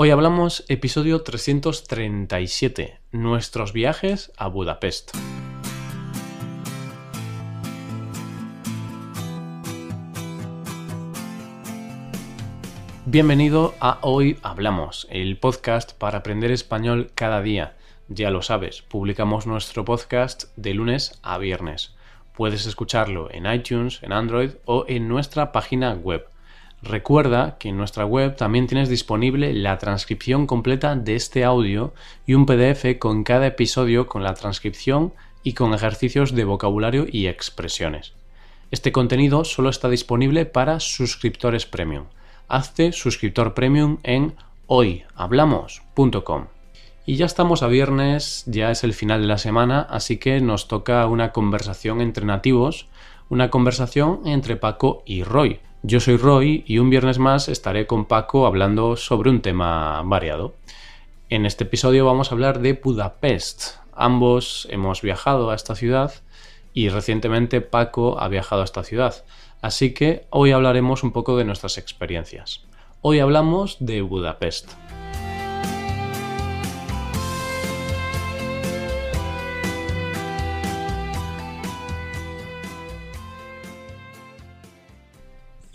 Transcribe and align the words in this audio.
Hoy 0.00 0.10
hablamos 0.12 0.64
episodio 0.68 1.22
337, 1.22 3.00
nuestros 3.10 3.72
viajes 3.72 4.30
a 4.36 4.46
Budapest. 4.46 5.10
Bienvenido 13.06 13.74
a 13.80 13.98
Hoy 14.02 14.38
Hablamos, 14.44 15.08
el 15.10 15.36
podcast 15.36 15.94
para 15.94 16.18
aprender 16.18 16.52
español 16.52 17.10
cada 17.16 17.42
día. 17.42 17.76
Ya 18.06 18.30
lo 18.30 18.42
sabes, 18.42 18.82
publicamos 18.82 19.48
nuestro 19.48 19.84
podcast 19.84 20.44
de 20.54 20.74
lunes 20.74 21.18
a 21.24 21.38
viernes. 21.38 21.96
Puedes 22.36 22.66
escucharlo 22.66 23.32
en 23.32 23.52
iTunes, 23.52 24.00
en 24.04 24.12
Android 24.12 24.50
o 24.64 24.84
en 24.86 25.08
nuestra 25.08 25.50
página 25.50 25.94
web 25.94 26.24
Recuerda 26.82 27.56
que 27.58 27.70
en 27.70 27.76
nuestra 27.76 28.04
web 28.04 28.36
también 28.36 28.68
tienes 28.68 28.88
disponible 28.88 29.52
la 29.52 29.78
transcripción 29.78 30.46
completa 30.46 30.94
de 30.94 31.16
este 31.16 31.44
audio 31.44 31.92
y 32.24 32.34
un 32.34 32.46
PDF 32.46 32.98
con 33.00 33.24
cada 33.24 33.48
episodio 33.48 34.06
con 34.06 34.22
la 34.22 34.34
transcripción 34.34 35.12
y 35.42 35.54
con 35.54 35.74
ejercicios 35.74 36.34
de 36.34 36.44
vocabulario 36.44 37.06
y 37.10 37.26
expresiones. 37.26 38.14
Este 38.70 38.92
contenido 38.92 39.44
solo 39.44 39.70
está 39.70 39.88
disponible 39.88 40.46
para 40.46 40.78
suscriptores 40.78 41.66
premium. 41.66 42.04
Hazte 42.46 42.92
suscriptor 42.92 43.54
premium 43.54 43.98
en 44.04 44.34
hoyhablamos.com. 44.66 46.46
Y 47.06 47.16
ya 47.16 47.26
estamos 47.26 47.62
a 47.62 47.66
viernes, 47.66 48.44
ya 48.46 48.70
es 48.70 48.84
el 48.84 48.92
final 48.92 49.22
de 49.22 49.26
la 49.26 49.38
semana, 49.38 49.80
así 49.80 50.18
que 50.18 50.40
nos 50.40 50.68
toca 50.68 51.04
una 51.06 51.32
conversación 51.32 52.00
entre 52.00 52.24
nativos, 52.24 52.86
una 53.30 53.50
conversación 53.50 54.20
entre 54.26 54.56
Paco 54.56 55.02
y 55.06 55.24
Roy 55.24 55.60
yo 55.82 56.00
soy 56.00 56.16
Roy 56.16 56.64
y 56.66 56.78
un 56.78 56.90
viernes 56.90 57.18
más 57.18 57.48
estaré 57.48 57.86
con 57.86 58.06
Paco 58.06 58.46
hablando 58.46 58.96
sobre 58.96 59.30
un 59.30 59.40
tema 59.40 60.02
variado. 60.04 60.54
En 61.28 61.46
este 61.46 61.64
episodio 61.64 62.04
vamos 62.04 62.30
a 62.30 62.34
hablar 62.34 62.60
de 62.60 62.72
Budapest. 62.72 63.76
Ambos 63.92 64.66
hemos 64.70 65.02
viajado 65.02 65.50
a 65.50 65.54
esta 65.54 65.76
ciudad 65.76 66.12
y 66.74 66.88
recientemente 66.88 67.60
Paco 67.60 68.20
ha 68.20 68.28
viajado 68.28 68.62
a 68.62 68.64
esta 68.64 68.82
ciudad. 68.82 69.24
Así 69.62 69.94
que 69.94 70.26
hoy 70.30 70.50
hablaremos 70.50 71.02
un 71.02 71.12
poco 71.12 71.36
de 71.36 71.44
nuestras 71.44 71.78
experiencias. 71.78 72.64
Hoy 73.00 73.20
hablamos 73.20 73.76
de 73.80 74.02
Budapest. 74.02 74.72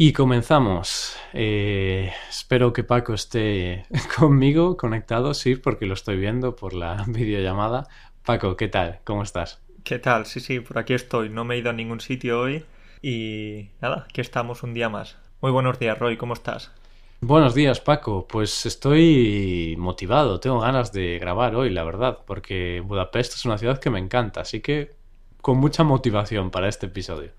Y 0.06 0.12
comenzamos. 0.12 1.16
Eh, 1.32 2.12
espero 2.30 2.74
que 2.74 2.84
Paco 2.84 3.14
esté 3.14 3.86
conmigo 4.20 4.76
conectado, 4.76 5.34
sí, 5.34 5.56
porque 5.56 5.86
lo 5.86 5.94
estoy 5.94 6.18
viendo 6.18 6.58
por 6.58 6.74
la 6.74 7.06
videollamada. 7.08 7.88
Paco, 8.26 8.58
¿qué 8.58 8.68
tal? 8.68 9.00
¿Cómo 9.06 9.24
estás? 9.24 9.62
¿Qué 9.86 10.00
tal? 10.00 10.26
Sí, 10.26 10.42
sí, 10.42 10.60
por 10.60 10.78
aquí 10.78 10.94
estoy. 10.94 11.30
No 11.30 11.46
me 11.46 11.56
he 11.56 11.60
ido 11.60 11.70
a 11.70 11.74
ningún 11.74 12.02
sitio 12.02 12.42
hoy 12.42 12.66
y 13.02 13.70
nada, 13.80 14.06
aquí 14.10 14.20
estamos 14.20 14.62
un 14.64 14.74
día 14.74 14.90
más. 14.90 15.16
Muy 15.40 15.52
buenos 15.52 15.80
días, 15.80 15.98
Roy, 15.98 16.18
¿cómo 16.18 16.34
estás? 16.34 16.74
Buenos 17.22 17.56
días, 17.56 17.80
Paco. 17.80 18.28
Pues 18.28 18.66
estoy 18.66 19.76
motivado, 19.78 20.42
tengo 20.42 20.60
ganas 20.60 20.92
de 20.92 21.18
grabar 21.18 21.56
hoy, 21.56 21.70
la 21.70 21.86
verdad, 21.86 22.20
porque 22.28 22.84
Budapest 22.86 23.36
es 23.36 23.46
una 23.46 23.58
ciudad 23.58 23.80
que 23.80 23.90
me 23.90 24.00
encanta, 24.00 24.42
así 24.42 24.60
que 24.60 24.98
con 25.40 25.60
mucha 25.60 25.86
motivación 25.86 26.52
para 26.52 26.68
este 26.68 26.88
episodio. 26.88 27.32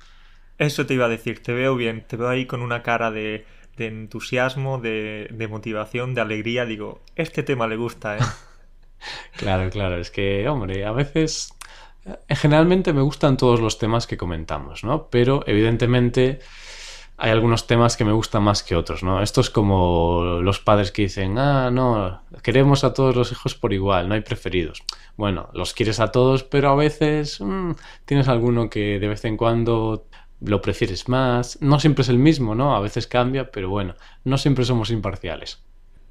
Eso 0.58 0.86
te 0.86 0.94
iba 0.94 1.06
a 1.06 1.08
decir, 1.08 1.42
te 1.42 1.52
veo 1.52 1.76
bien, 1.76 2.04
te 2.06 2.16
veo 2.16 2.28
ahí 2.28 2.46
con 2.46 2.62
una 2.62 2.82
cara 2.82 3.10
de, 3.10 3.44
entusiasmo, 3.76 4.78
de, 4.78 5.48
motivación, 5.50 6.14
de 6.14 6.20
alegría. 6.20 6.64
Digo, 6.64 7.00
este 7.16 7.42
tema 7.42 7.66
le 7.66 7.76
gusta, 7.76 8.16
¿eh? 8.16 8.20
claro, 9.36 9.68
claro, 9.70 9.98
es 9.98 10.10
que, 10.10 10.48
hombre, 10.48 10.84
a 10.84 10.92
veces. 10.92 11.52
Eh, 12.06 12.36
generalmente 12.36 12.92
me 12.92 13.02
gustan 13.02 13.36
todos 13.36 13.60
los 13.60 13.78
temas 13.78 14.06
que 14.06 14.16
comentamos, 14.16 14.84
¿no? 14.84 15.08
Pero 15.08 15.42
evidentemente 15.46 16.40
hay 17.16 17.30
algunos 17.30 17.66
temas 17.66 17.96
que 17.96 18.04
me 18.04 18.12
gustan 18.12 18.42
más 18.42 18.62
que 18.62 18.74
otros, 18.74 19.02
¿no? 19.02 19.22
Esto 19.22 19.40
es 19.40 19.48
como 19.48 20.40
los 20.42 20.58
padres 20.58 20.90
que 20.90 21.02
dicen, 21.02 21.38
ah, 21.38 21.70
no, 21.70 22.22
queremos 22.42 22.82
a 22.82 22.92
todos 22.92 23.14
los 23.14 23.30
hijos 23.30 23.54
por 23.54 23.72
igual, 23.72 24.08
no 24.08 24.14
hay 24.14 24.20
preferidos. 24.20 24.82
Bueno, 25.16 25.48
los 25.54 25.74
quieres 25.74 26.00
a 26.00 26.10
todos, 26.10 26.42
pero 26.42 26.70
a 26.70 26.74
veces 26.74 27.40
mm, 27.40 27.72
tienes 28.04 28.26
alguno 28.26 28.68
que 28.68 28.98
de 28.98 29.08
vez 29.08 29.24
en 29.24 29.36
cuando 29.36 30.06
lo 30.40 30.60
prefieres 30.60 31.08
más. 31.08 31.60
No 31.60 31.80
siempre 31.80 32.02
es 32.02 32.08
el 32.08 32.18
mismo, 32.18 32.54
¿no? 32.54 32.76
A 32.76 32.80
veces 32.80 33.06
cambia, 33.06 33.50
pero 33.50 33.68
bueno, 33.68 33.94
no 34.24 34.38
siempre 34.38 34.64
somos 34.64 34.90
imparciales. 34.90 35.62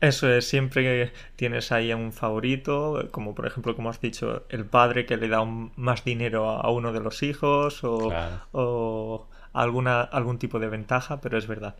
Eso 0.02 0.30
es, 0.30 0.46
siempre 0.48 1.14
tienes 1.38 1.72
ahí 1.72 1.92
a 1.92 1.96
un 1.96 2.12
favorito, 2.12 3.08
como 3.12 3.34
por 3.34 3.48
ejemplo, 3.48 3.76
como 3.76 3.90
has 3.90 4.02
dicho, 4.02 4.46
el 4.50 4.66
padre 4.66 5.06
que 5.06 5.16
le 5.16 5.30
da 5.30 5.46
más 5.46 6.04
dinero 6.04 6.50
a 6.50 6.70
uno 6.72 6.92
de 6.92 7.00
los 7.00 7.24
hijos 7.24 7.84
o, 7.86 8.12
o 8.52 9.30
alguna, 9.54 10.02
algún 10.02 10.40
tipo 10.40 10.60
de 10.60 10.68
ventaja, 10.68 11.22
pero 11.22 11.38
es 11.38 11.48
verdad 11.48 11.76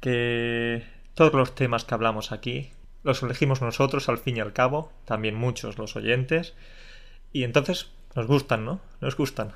que 0.00 0.84
todos 1.14 1.32
los 1.32 1.54
temas 1.54 1.84
que 1.84 1.94
hablamos 1.94 2.32
aquí 2.32 2.72
los 3.04 3.22
elegimos 3.22 3.60
nosotros 3.62 4.08
al 4.08 4.18
fin 4.18 4.38
y 4.38 4.40
al 4.40 4.52
cabo, 4.52 4.90
también 5.04 5.34
muchos 5.34 5.78
los 5.78 5.94
oyentes, 5.94 6.54
y 7.32 7.44
entonces 7.44 7.90
nos 8.16 8.26
gustan, 8.26 8.64
¿no? 8.64 8.80
Nos 9.00 9.16
gustan. 9.16 9.52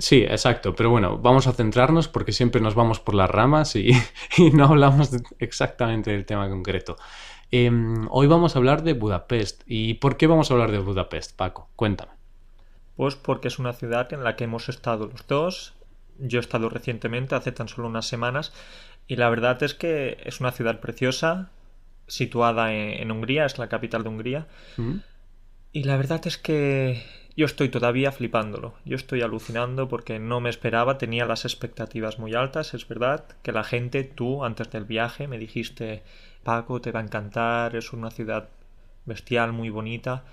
Sí, 0.00 0.22
exacto, 0.22 0.74
pero 0.74 0.88
bueno, 0.88 1.18
vamos 1.18 1.46
a 1.46 1.52
centrarnos 1.52 2.08
porque 2.08 2.32
siempre 2.32 2.62
nos 2.62 2.74
vamos 2.74 3.00
por 3.00 3.14
las 3.14 3.28
ramas 3.28 3.76
y, 3.76 3.92
no 4.54 4.64
hablamos 4.64 5.10
exactamente 5.38 6.10
del 6.10 6.24
tema 6.24 6.48
concreto. 6.48 6.96
Em, 7.50 8.06
hoy 8.10 8.26
vamos 8.26 8.56
a 8.56 8.60
hablar 8.60 8.82
de 8.82 8.94
Budapest. 8.94 9.62
¿Y 9.66 9.94
por 9.94 10.16
qué 10.16 10.26
vamos 10.26 10.50
a 10.50 10.54
hablar 10.54 10.72
de 10.72 10.78
Budapest, 10.78 11.36
Paco? 11.36 11.68
Cuéntame. 11.76 12.12
Pues 12.96 13.14
porque 13.14 13.48
es 13.48 13.58
una 13.58 13.74
ciudad 13.74 14.10
en 14.14 14.24
la 14.24 14.36
que 14.36 14.44
hemos 14.44 14.70
estado 14.70 15.06
los 15.06 15.26
dos. 15.26 15.74
Yo 16.18 16.38
he 16.38 16.40
estado 16.40 16.70
recientemente, 16.70 17.34
hace 17.34 17.52
tan 17.52 17.68
solo 17.68 17.86
unas 17.86 18.06
semanas, 18.06 18.54
y 19.06 19.16
la 19.16 19.28
verdad 19.28 19.62
es 19.62 19.74
que 19.74 20.18
es 20.24 20.40
una 20.40 20.52
ciudad 20.52 20.80
preciosa, 20.80 21.50
situada 22.06 22.72
en, 22.72 23.10
Hungría, 23.10 23.44
es 23.44 23.58
la 23.58 23.68
capital 23.68 24.02
de 24.02 24.08
Hungría. 24.08 24.46
Mm. 24.78 24.96
Y 25.72 25.84
la 25.84 25.96
verdad 25.98 26.26
es 26.26 26.38
que 26.38 27.02
yo 27.36 27.46
estoy 27.46 27.68
todavía 27.68 28.12
flipándolo, 28.12 28.74
yo 28.84 28.96
estoy 28.96 29.22
alucinando 29.22 29.88
porque 29.88 30.18
no 30.18 30.40
me 30.40 30.50
esperaba, 30.50 30.98
tenía 30.98 31.26
las 31.26 31.44
expectativas 31.44 32.18
muy 32.18 32.34
altas, 32.34 32.74
es 32.74 32.86
verdad, 32.86 33.24
que 33.42 33.52
la 33.52 33.64
gente, 33.64 34.04
tú 34.04 34.44
antes 34.44 34.70
del 34.70 34.84
viaje 34.84 35.28
me 35.28 35.38
dijiste, 35.38 36.02
Paco, 36.42 36.80
te 36.80 36.92
va 36.92 37.00
a 37.00 37.04
encantar, 37.04 37.76
es 37.76 37.92
una 37.92 38.10
ciudad 38.10 38.48
bestial, 39.06 39.52
muy 39.52 39.70
bonita, 39.70 40.24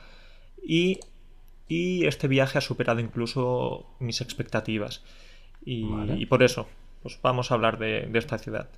y, 0.64 1.00
y 1.68 2.06
este 2.06 2.28
viaje 2.28 2.58
ha 2.58 2.62
superado 2.62 3.00
incluso 3.00 3.88
mis 4.00 4.22
expectativas. 4.22 5.04
Y, 5.70 6.26
por 6.28 6.44
eso, 6.44 6.66
pues 7.04 7.20
vamos 7.22 7.52
a 7.52 7.56
hablar 7.56 7.78
de, 7.78 8.10
esta 8.14 8.38
ciudad. 8.38 8.70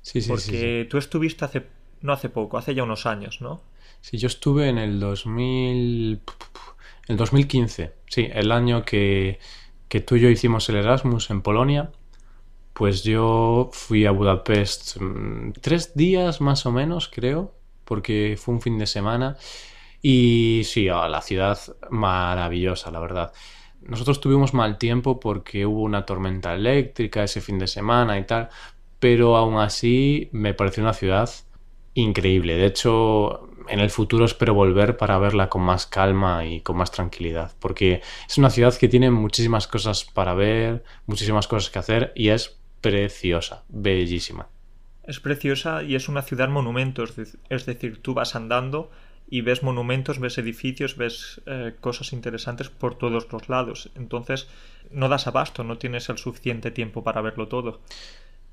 Sí, 0.00 0.22
sí, 0.22 0.28
porque 0.28 0.86
tú 0.88 0.96
estuviste 0.96 1.44
hace, 1.44 1.66
no 2.00 2.14
hace 2.14 2.30
poco, 2.30 2.56
hace 2.56 2.74
ya 2.74 2.82
unos 2.82 3.04
años, 3.04 3.42
¿no? 3.42 3.60
Sí, 4.00 4.16
yo 4.16 4.28
estuve 4.28 4.68
en 4.70 4.78
el 4.78 5.00
2000... 5.00 6.20
El 7.08 7.16
2015, 7.16 7.92
sí, 8.06 8.28
el 8.32 8.50
año 8.50 8.84
que, 8.84 9.38
que 9.88 10.00
tú 10.00 10.16
y 10.16 10.20
yo 10.20 10.28
hicimos 10.28 10.68
el 10.68 10.76
Erasmus 10.76 11.30
en 11.30 11.42
Polonia, 11.42 11.90
pues 12.74 13.04
yo 13.04 13.70
fui 13.72 14.04
a 14.06 14.10
Budapest 14.10 14.96
mm, 15.00 15.52
tres 15.60 15.94
días 15.94 16.40
más 16.40 16.66
o 16.66 16.72
menos, 16.72 17.08
creo, 17.08 17.54
porque 17.84 18.36
fue 18.38 18.54
un 18.54 18.60
fin 18.60 18.78
de 18.78 18.86
semana. 18.86 19.36
Y 20.02 20.62
sí, 20.64 20.86
la 20.86 21.22
ciudad 21.22 21.58
maravillosa, 21.90 22.90
la 22.90 23.00
verdad. 23.00 23.32
Nosotros 23.82 24.20
tuvimos 24.20 24.54
mal 24.54 24.78
tiempo 24.78 25.20
porque 25.20 25.66
hubo 25.66 25.82
una 25.82 26.04
tormenta 26.04 26.54
eléctrica 26.54 27.24
ese 27.24 27.40
fin 27.40 27.58
de 27.58 27.66
semana 27.66 28.18
y 28.18 28.26
tal, 28.26 28.48
pero 28.98 29.36
aún 29.36 29.58
así 29.58 30.28
me 30.32 30.54
pareció 30.54 30.82
una 30.82 30.94
ciudad 30.94 31.30
increíble. 31.94 32.56
De 32.56 32.66
hecho, 32.66 33.48
en 33.68 33.80
el 33.80 33.90
futuro 33.90 34.24
espero 34.24 34.54
volver 34.54 34.96
para 34.96 35.18
verla 35.18 35.48
con 35.48 35.62
más 35.62 35.86
calma 35.86 36.44
y 36.44 36.60
con 36.60 36.76
más 36.76 36.90
tranquilidad, 36.90 37.52
porque 37.60 38.02
es 38.28 38.38
una 38.38 38.50
ciudad 38.50 38.74
que 38.76 38.88
tiene 38.88 39.10
muchísimas 39.10 39.66
cosas 39.66 40.04
para 40.04 40.34
ver, 40.34 40.84
muchísimas 41.06 41.48
cosas 41.48 41.70
que 41.70 41.78
hacer 41.78 42.12
y 42.14 42.28
es 42.28 42.56
preciosa, 42.80 43.64
bellísima. 43.68 44.48
Es 45.04 45.20
preciosa 45.20 45.82
y 45.82 45.94
es 45.94 46.08
una 46.08 46.22
ciudad 46.22 46.48
monumento, 46.48 47.04
es 47.04 47.66
decir, 47.66 48.00
tú 48.02 48.14
vas 48.14 48.34
andando 48.36 48.90
y 49.28 49.40
ves 49.40 49.62
monumentos, 49.62 50.18
ves 50.18 50.38
edificios, 50.38 50.96
ves 50.96 51.40
eh, 51.46 51.74
cosas 51.80 52.12
interesantes 52.12 52.68
por 52.68 52.96
todos 52.96 53.26
los 53.32 53.48
lados. 53.48 53.90
Entonces 53.94 54.48
no 54.90 55.08
das 55.08 55.26
abasto, 55.26 55.64
no 55.64 55.78
tienes 55.78 56.08
el 56.08 56.18
suficiente 56.18 56.70
tiempo 56.70 57.02
para 57.02 57.20
verlo 57.20 57.48
todo 57.48 57.80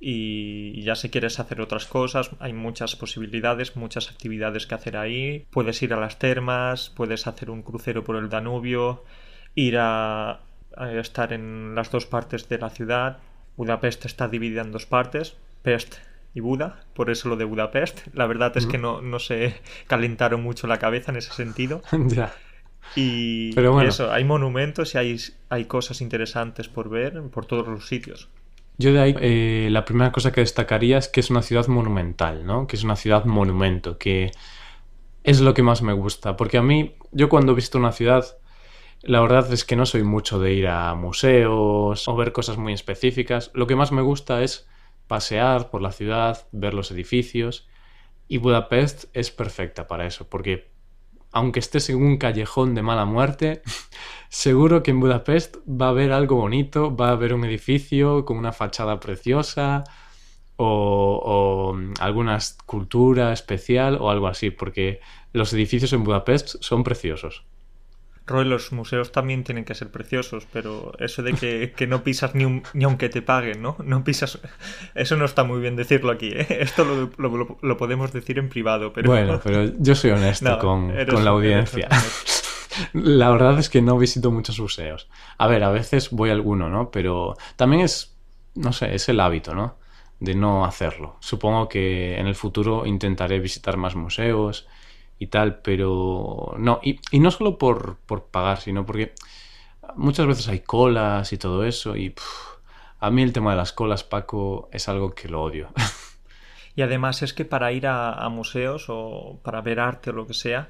y 0.03 0.81
ya 0.81 0.95
si 0.95 1.09
quieres 1.09 1.39
hacer 1.39 1.61
otras 1.61 1.85
cosas, 1.85 2.31
hay 2.39 2.53
muchas 2.53 2.95
posibilidades, 2.95 3.75
muchas 3.75 4.09
actividades 4.09 4.65
que 4.65 4.73
hacer 4.73 4.97
ahí. 4.97 5.45
Puedes 5.51 5.79
ir 5.83 5.93
a 5.93 5.99
las 5.99 6.17
termas, 6.17 6.89
puedes 6.89 7.27
hacer 7.27 7.51
un 7.51 7.61
crucero 7.61 8.03
por 8.03 8.15
el 8.15 8.27
Danubio, 8.27 9.03
ir 9.53 9.77
a, 9.77 10.41
estar 10.99 11.33
en 11.33 11.75
las 11.75 11.91
dos 11.91 12.07
partes 12.07 12.49
de 12.49 12.57
la 12.57 12.71
ciudad. 12.71 13.19
Budapest 13.57 14.05
está 14.05 14.27
dividida 14.27 14.61
en 14.61 14.71
dos 14.71 14.87
partes, 14.87 15.37
Pest 15.61 15.97
Buda, 16.33 16.83
por 16.95 17.11
eso 17.11 17.29
lo 17.29 17.35
de 17.35 17.45
Budapest. 17.45 18.07
La 18.13 18.25
verdad 18.25 18.57
es 18.57 18.65
que 18.65 18.79
no, 18.79 19.01
no 19.01 19.19
se 19.19 19.61
calentaron 19.85 20.41
mucho 20.41 20.65
la 20.65 20.79
cabeza 20.79 21.11
en 21.11 21.17
ese 21.17 21.31
sentido. 21.31 21.83
ya. 22.07 22.33
Y 22.95 23.53
Pero 23.53 23.73
bueno. 23.73 23.89
eso, 23.89 24.11
hay 24.11 24.23
monumentos 24.23 24.95
y 24.95 24.97
hay, 24.97 25.17
hay 25.49 25.65
cosas 25.65 26.01
interesantes 26.01 26.69
por 26.69 26.89
ver 26.89 27.21
por 27.29 27.45
todos 27.45 27.67
los 27.67 27.87
sitios. 27.87 28.29
Yo 28.81 28.93
de 28.93 28.99
ahí 28.99 29.15
eh, 29.19 29.69
la 29.71 29.85
primera 29.85 30.11
cosa 30.11 30.31
que 30.31 30.41
destacaría 30.41 30.97
es 30.97 31.07
que 31.07 31.19
es 31.19 31.29
una 31.29 31.43
ciudad 31.43 31.67
monumental, 31.67 32.45
¿no? 32.47 32.65
Que 32.65 32.75
es 32.75 32.83
una 32.83 32.95
ciudad 32.95 33.25
monumento, 33.25 33.99
que 33.99 34.31
es 35.23 35.39
lo 35.39 35.53
que 35.53 35.61
más 35.61 35.83
me 35.83 35.93
gusta. 35.93 36.35
Porque 36.35 36.57
a 36.57 36.63
mí, 36.63 36.95
yo 37.11 37.29
cuando 37.29 37.53
visito 37.53 37.77
una 37.77 37.91
ciudad, 37.91 38.25
la 39.03 39.21
verdad 39.21 39.53
es 39.53 39.65
que 39.65 39.75
no 39.75 39.85
soy 39.85 40.01
mucho 40.03 40.39
de 40.39 40.53
ir 40.53 40.67
a 40.67 40.95
museos 40.95 42.07
o 42.07 42.15
ver 42.15 42.31
cosas 42.31 42.57
muy 42.57 42.73
específicas. 42.73 43.51
Lo 43.53 43.67
que 43.67 43.75
más 43.75 43.91
me 43.91 44.01
gusta 44.01 44.41
es 44.41 44.67
pasear 45.05 45.69
por 45.69 45.83
la 45.83 45.91
ciudad, 45.91 46.47
ver 46.51 46.73
los 46.73 46.89
edificios. 46.89 47.69
Y 48.27 48.39
Budapest 48.39 49.05
es 49.13 49.29
perfecta 49.29 49.85
para 49.85 50.07
eso, 50.07 50.27
porque 50.27 50.70
aunque 51.31 51.59
estés 51.59 51.89
en 51.89 51.97
un 51.97 52.17
callejón 52.17 52.75
de 52.75 52.81
mala 52.81 53.05
muerte, 53.05 53.61
seguro 54.29 54.83
que 54.83 54.91
en 54.91 54.99
Budapest 54.99 55.57
va 55.67 55.87
a 55.87 55.89
haber 55.89 56.11
algo 56.11 56.35
bonito, 56.35 56.95
va 56.95 57.09
a 57.09 57.11
haber 57.11 57.33
un 57.33 57.45
edificio 57.45 58.25
con 58.25 58.37
una 58.37 58.51
fachada 58.51 58.99
preciosa 58.99 59.83
o, 60.57 61.21
o 61.23 61.77
alguna 61.99 62.37
cultura 62.65 63.33
especial 63.33 63.97
o 63.99 64.09
algo 64.09 64.27
así, 64.27 64.51
porque 64.51 64.99
los 65.33 65.53
edificios 65.53 65.93
en 65.93 66.03
Budapest 66.03 66.55
son 66.59 66.83
preciosos. 66.83 67.45
Roy, 68.27 68.45
los 68.45 68.71
museos 68.71 69.11
también 69.11 69.43
tienen 69.43 69.65
que 69.65 69.75
ser 69.75 69.89
preciosos, 69.91 70.47
pero 70.53 70.93
eso 70.99 71.23
de 71.23 71.33
que, 71.33 71.73
que 71.77 71.87
no 71.87 72.03
pisas 72.03 72.35
ni, 72.35 72.45
un- 72.45 72.63
ni 72.73 72.83
aunque 72.85 73.09
te 73.09 73.21
paguen, 73.21 73.61
¿no? 73.61 73.75
No 73.83 74.03
pisas... 74.03 74.39
Eso 74.95 75.17
no 75.17 75.25
está 75.25 75.43
muy 75.43 75.59
bien 75.59 75.75
decirlo 75.75 76.11
aquí, 76.11 76.29
¿eh? 76.33 76.45
Esto 76.61 76.85
lo, 77.17 77.57
lo- 77.61 77.77
podemos 77.77 78.13
decir 78.13 78.37
en 78.39 78.49
privado, 78.49 78.93
pero... 78.93 79.09
Bueno, 79.09 79.39
pero 79.43 79.71
yo 79.79 79.95
soy 79.95 80.11
honesto 80.11 80.49
No, 80.49 80.59
con, 80.59 80.91
eres- 80.91 81.13
con 81.13 81.25
la 81.25 81.31
audiencia. 81.31 81.89
La 82.93 83.29
verdad 83.29 83.59
es 83.59 83.69
que 83.69 83.81
no 83.81 83.97
visito 83.97 84.31
muchos 84.31 84.59
museos. 84.59 85.09
A 85.37 85.47
ver, 85.47 85.63
a 85.63 85.71
veces 85.71 86.09
voy 86.11 86.29
a 86.29 86.33
alguno, 86.33 86.69
¿no? 86.69 86.89
Pero 86.89 87.35
también 87.57 87.81
es, 87.81 88.15
no 88.55 88.71
sé, 88.71 88.95
es 88.95 89.09
el 89.09 89.19
hábito, 89.19 89.53
¿no? 89.53 89.75
De 90.19 90.35
no 90.35 90.63
hacerlo. 90.65 91.17
Supongo 91.19 91.67
que 91.67 92.17
en 92.17 92.27
el 92.27 92.35
futuro 92.35 92.85
intentaré 92.85 93.39
visitar 93.39 93.75
más 93.75 93.95
museos 93.95 94.67
y 95.21 95.27
tal, 95.27 95.61
pero 95.61 96.55
no. 96.57 96.79
Y, 96.83 96.99
y 97.11 97.19
no 97.19 97.31
solo 97.31 97.57
por, 97.57 97.97
por 98.07 98.25
pagar, 98.25 98.59
sino 98.59 98.85
porque 98.85 99.13
muchas 99.95 100.27
veces 100.27 100.47
hay 100.49 100.59
colas 100.61 101.33
y 101.33 101.37
todo 101.37 101.65
eso 101.65 101.95
y 101.95 102.11
puf, 102.11 102.57
a 102.99 103.11
mí 103.11 103.21
el 103.23 103.33
tema 103.33 103.51
de 103.51 103.57
las 103.57 103.73
colas, 103.73 104.03
Paco, 104.03 104.69
es 104.71 104.89
algo 104.89 105.13
que 105.15 105.29
lo 105.29 105.41
odio. 105.43 105.69
Y 106.75 106.81
además 106.83 107.21
es 107.21 107.33
que 107.33 107.45
para 107.45 107.71
ir 107.71 107.87
a, 107.87 108.13
a 108.13 108.29
museos 108.29 108.85
o 108.89 109.39
para 109.43 109.61
ver 109.61 109.79
arte 109.79 110.09
o 110.11 110.13
lo 110.13 110.27
que 110.27 110.33
sea, 110.33 110.69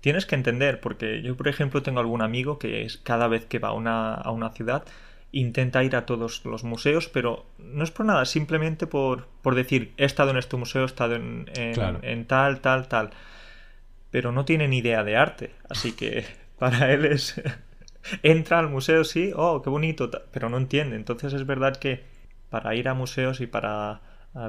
tienes 0.00 0.26
que 0.26 0.34
entender, 0.36 0.80
porque 0.80 1.22
yo, 1.22 1.36
por 1.36 1.48
ejemplo, 1.48 1.82
tengo 1.82 2.00
algún 2.00 2.22
amigo 2.22 2.58
que 2.58 2.82
es 2.84 2.98
cada 2.98 3.28
vez 3.28 3.46
que 3.46 3.58
va 3.58 3.68
a 3.70 3.72
una, 3.72 4.14
a 4.14 4.30
una 4.30 4.50
ciudad 4.50 4.84
intenta 5.32 5.82
ir 5.84 5.96
a 5.96 6.06
todos 6.06 6.44
los 6.44 6.64
museos, 6.64 7.08
pero 7.08 7.46
no 7.58 7.84
es 7.84 7.90
por 7.90 8.06
nada, 8.06 8.24
simplemente 8.26 8.86
por, 8.86 9.28
por 9.42 9.54
decir, 9.54 9.92
he 9.96 10.04
estado 10.04 10.30
en 10.30 10.36
este 10.38 10.56
museo, 10.56 10.82
he 10.82 10.86
estado 10.86 11.16
en, 11.16 11.50
en- 11.56 11.72
Claro. 11.74 11.98
en 12.02 12.26
tal, 12.26 12.60
tal, 12.60 12.88
tal. 12.88 13.10
Pero 14.12 14.30
no 14.30 14.44
tiene 14.44 14.68
ni 14.68 14.78
idea 14.78 15.02
de 15.02 15.16
arte, 15.16 15.50
así 15.68 15.90
que 15.92 16.24
para 16.60 16.92
él 16.92 17.04
es... 17.06 17.40
Entra 18.22 18.58
al 18.60 18.68
museo, 18.68 19.02
sí, 19.04 19.32
oh, 19.34 19.62
qué 19.62 19.70
bonito, 19.70 20.10
pero 20.32 20.48
no 20.48 20.56
entiende. 20.58 20.94
Entonces 20.96 21.32
es 21.32 21.46
verdad 21.46 21.76
que 21.76 22.04
para 22.50 22.74
ir 22.76 22.88
a 22.88 22.94
museos 22.94 23.40
y 23.40 23.46
para 23.48 24.00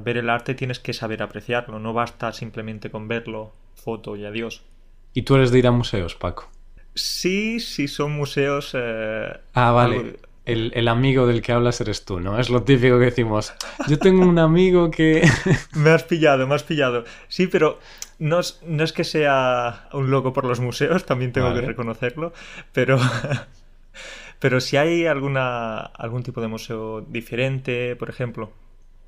ver 0.04 0.18
el 0.18 0.30
arte 0.30 0.56
tienes 0.56 0.80
que 0.80 0.94
saber 0.94 1.22
apreciarlo, 1.24 1.80
no 1.80 1.94
basta 1.94 2.32
simplemente 2.34 2.90
con 2.92 3.08
verlo, 3.08 3.54
foto 3.76 4.16
y 4.16 4.26
adiós. 4.26 4.64
¿Y 5.14 5.22
tú 5.24 5.36
eres 5.36 5.52
de 5.52 5.60
ir 5.60 5.68
a 5.68 5.72
museos, 5.72 6.16
Paco? 6.16 6.50
Sí, 6.96 7.60
sí 7.60 7.88
son 7.88 8.12
museos... 8.14 8.72
eh, 8.76 9.34
Ah, 9.54 9.72
vale. 9.72 9.98
algo- 9.98 10.18
El, 10.46 10.72
el 10.76 10.88
amigo 10.90 11.26
del 11.28 11.42
que 11.42 11.52
hablas 11.54 11.80
eres 11.82 12.04
tú, 12.06 12.20
¿no? 12.20 12.40
Es 12.40 12.50
lo 12.50 12.64
típico 12.64 13.00
que 13.00 13.06
decimos. 13.06 13.54
Yo 13.88 13.98
tengo 14.00 14.26
un 14.28 14.40
amigo 14.40 14.92
que... 14.92 15.26
Me 15.76 15.92
has 15.92 16.04
pillado, 16.04 16.46
me 16.48 16.56
has 16.56 16.64
pillado. 16.64 17.06
Sí, 17.30 17.48
pero 17.48 17.80
no 18.20 18.40
es, 18.40 18.62
no 18.66 18.84
es 18.84 18.94
que 18.94 19.04
sea 19.04 19.90
un 19.94 20.12
loco 20.12 20.34
por 20.34 20.46
los 20.46 20.60
museos, 20.60 21.06
también 21.06 21.32
tengo 21.32 21.48
Vale. 21.48 21.62
que 21.62 21.68
reconocerlo, 21.68 22.34
pero, 22.72 22.98
pero 24.40 24.60
si 24.60 24.78
hay 24.78 25.06
alguna, 25.06 25.80
algún 25.80 26.24
tipo 26.24 26.42
de 26.42 26.48
museo 26.48 27.02
diferente, 27.02 27.96
por 27.96 28.10
ejemplo, 28.10 28.52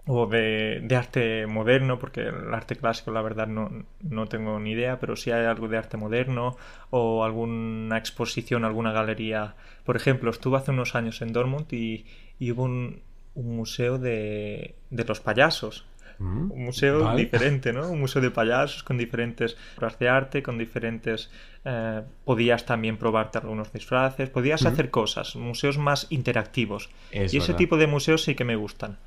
o 0.08 0.28
de, 0.28 0.82
de 0.84 0.96
arte 0.96 1.48
moderno, 1.48 1.98
porque 1.98 2.22
el 2.22 2.54
arte 2.54 2.76
clásico 2.76 3.12
la 3.12 3.22
verdad 3.22 3.48
no, 3.48 3.86
no 4.02 4.28
tengo 4.28 4.60
ni 4.60 4.72
idea, 4.72 5.00
pero 5.00 5.16
si 5.16 5.32
hay 5.32 5.46
algo 5.46 5.68
de 5.68 5.78
arte 5.78 5.98
moderno 5.98 6.58
o 6.92 7.24
alguna 7.24 7.98
exposición, 7.98 8.66
alguna 8.66 8.92
galería. 8.92 9.56
Por 9.84 9.96
ejemplo, 9.96 10.30
estuve 10.30 10.58
hace 10.58 10.72
unos 10.72 10.94
años 10.94 11.22
en 11.22 11.34
Dortmund 11.34 11.72
y, 11.74 12.06
y 12.40 12.52
hubo 12.52 12.64
un, 12.64 13.02
un 13.34 13.56
museo 13.56 13.98
de, 13.98 14.76
de 14.92 15.04
los 15.06 15.22
payasos. 15.22 15.86
Mm, 16.20 16.52
Un 16.52 16.66
museo 16.66 17.04
vale. 17.04 17.24
diferente, 17.24 17.74
¿no? 17.74 17.90
Un 17.90 18.00
museo 18.00 18.22
de 18.22 18.32
payasos 18.32 18.84
con 18.84 18.98
diferentes 18.98 19.58
obras 19.78 19.98
de 20.00 20.10
arte, 20.10 20.42
con 20.44 20.58
diferentes... 20.58 21.30
eh, 21.66 22.02
podías 22.24 22.66
también 22.66 22.98
probarte 22.98 23.38
algunos 23.40 23.72
disfraces, 23.74 24.30
podías 24.30 24.66
hacer 24.66 24.90
cosas, 24.92 25.36
museos 25.36 25.78
más 25.78 26.08
interactivos. 26.12 26.90
Es 27.12 27.34
y 27.34 27.38
ese 27.38 27.54
tipo 27.54 27.78
de 27.78 27.88
museos 27.88 28.24
sí 28.24 28.36
que 28.36 28.46
me 28.46 28.56
gustan. 28.56 28.98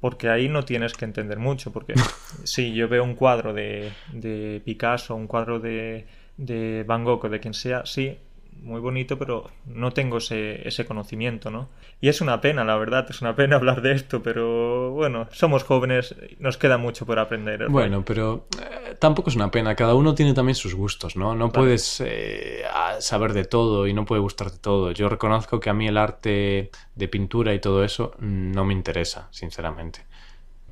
Porque 0.00 0.28
ahí 0.28 0.48
no 0.50 0.64
tienes 0.64 0.92
que 0.92 1.06
entender 1.06 1.38
mucho, 1.38 1.72
porque 1.72 1.94
si 2.44 2.74
yo 2.74 2.88
veo 2.88 3.02
un 3.04 3.14
cuadro 3.14 3.54
de, 3.54 3.90
de 4.12 4.60
Picasso, 4.64 5.14
un 5.14 5.26
cuadro 5.26 5.60
de, 5.60 6.06
de 6.36 6.84
Van 6.86 7.04
Gogh 7.04 7.24
o 7.24 7.28
de 7.30 7.40
quien 7.40 7.54
sea, 7.54 7.86
sí, 7.86 8.18
muy 8.62 8.80
bonito, 8.80 9.18
pero 9.18 9.50
no 9.66 9.92
tengo 9.92 10.18
ese, 10.18 10.66
ese 10.66 10.84
conocimiento, 10.84 11.50
¿no? 11.50 11.68
Y 12.00 12.08
es 12.08 12.20
una 12.20 12.40
pena, 12.40 12.64
la 12.64 12.76
verdad, 12.76 13.06
es 13.08 13.20
una 13.20 13.36
pena 13.36 13.56
hablar 13.56 13.82
de 13.82 13.92
esto, 13.92 14.22
pero 14.22 14.90
bueno, 14.90 15.28
somos 15.32 15.64
jóvenes, 15.64 16.14
nos 16.38 16.56
queda 16.56 16.78
mucho 16.78 17.06
por 17.06 17.18
aprender. 17.18 17.68
Bueno, 17.68 18.04
pero 18.04 18.46
eh, 18.60 18.94
tampoco 18.98 19.30
es 19.30 19.36
una 19.36 19.50
pena. 19.50 19.74
Cada 19.74 19.94
uno 19.94 20.14
tiene 20.14 20.34
también 20.34 20.54
sus 20.54 20.74
gustos, 20.74 21.16
¿no? 21.16 21.34
No 21.34 21.50
puedes 21.50 22.02
eh, 22.04 22.62
saber 23.00 23.32
de 23.32 23.44
todo 23.44 23.86
y 23.86 23.92
no 23.92 24.04
puede 24.04 24.20
gustarte 24.20 24.58
todo. 24.58 24.92
Yo 24.92 25.08
reconozco 25.08 25.60
que 25.60 25.70
a 25.70 25.74
mí 25.74 25.86
el 25.86 25.96
arte 25.96 26.70
de 26.94 27.08
pintura 27.08 27.54
y 27.54 27.60
todo 27.60 27.84
eso 27.84 28.14
no 28.18 28.64
me 28.64 28.72
interesa, 28.72 29.28
sinceramente. 29.30 30.06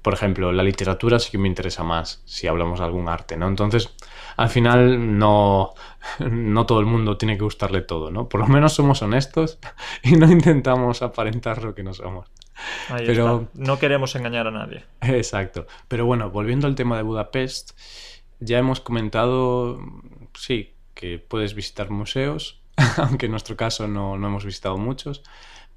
Por 0.03 0.15
ejemplo, 0.15 0.51
la 0.53 0.63
literatura 0.65 1.19
sí 1.21 1.31
que 1.31 1.39
me 1.39 1.47
interesa 1.49 1.85
más 1.85 2.23
si 2.25 2.49
hablamos 2.49 2.81
de 2.81 2.85
algún 2.85 3.09
arte, 3.09 3.37
¿no? 3.37 3.47
Entonces, 3.47 3.95
al 4.37 4.49
final 4.49 5.19
no, 5.19 5.75
no 6.19 6.67
todo 6.67 6.81
el 6.81 6.87
mundo 6.87 7.17
tiene 7.17 7.37
que 7.37 7.45
gustarle 7.45 7.83
todo, 7.83 8.11
¿no? 8.11 8.29
Por 8.29 8.41
lo 8.41 8.49
menos 8.49 8.73
somos 8.73 9.01
honestos 9.03 9.59
y 10.03 10.17
no 10.17 10.31
intentamos 10.31 11.03
aparentar 11.03 11.63
lo 11.63 11.75
que 11.75 11.83
no 11.85 11.95
somos. 11.95 12.29
Ahí 12.91 13.05
pero- 13.07 13.43
está. 13.43 13.51
No 13.55 13.79
queremos 13.79 14.15
engañar 14.17 14.47
a 14.49 14.51
nadie. 14.51 14.85
Exacto. 15.01 15.67
Pero 15.89 16.05
bueno, 16.05 16.31
volviendo 16.31 16.67
al 16.67 16.75
tema 16.75 16.97
de 16.97 17.03
Budapest, 17.03 17.79
ya 18.41 18.59
hemos 18.59 18.81
comentado, 18.81 19.79
sí, 20.35 20.75
que 20.95 21.19
puedes 21.19 21.55
visitar 21.55 21.91
museos, 21.91 22.61
aunque 22.99 23.27
en 23.27 23.33
nuestro 23.33 23.57
caso 23.57 23.87
no, 23.87 24.19
no 24.19 24.27
hemos 24.27 24.45
visitado 24.45 24.77
muchos. 24.79 25.23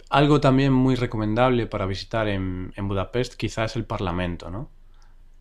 Algo 0.10 0.40
también 0.40 0.72
muy 0.72 0.96
recomendable 0.96 1.68
para 1.68 1.86
visitar 1.86 2.28
en, 2.28 2.74
en 2.76 2.88
Budapest 2.88 3.36
quizás 3.36 3.72
es 3.72 3.76
el 3.78 3.86
Parlamento, 3.86 4.50
¿no? 4.50 4.70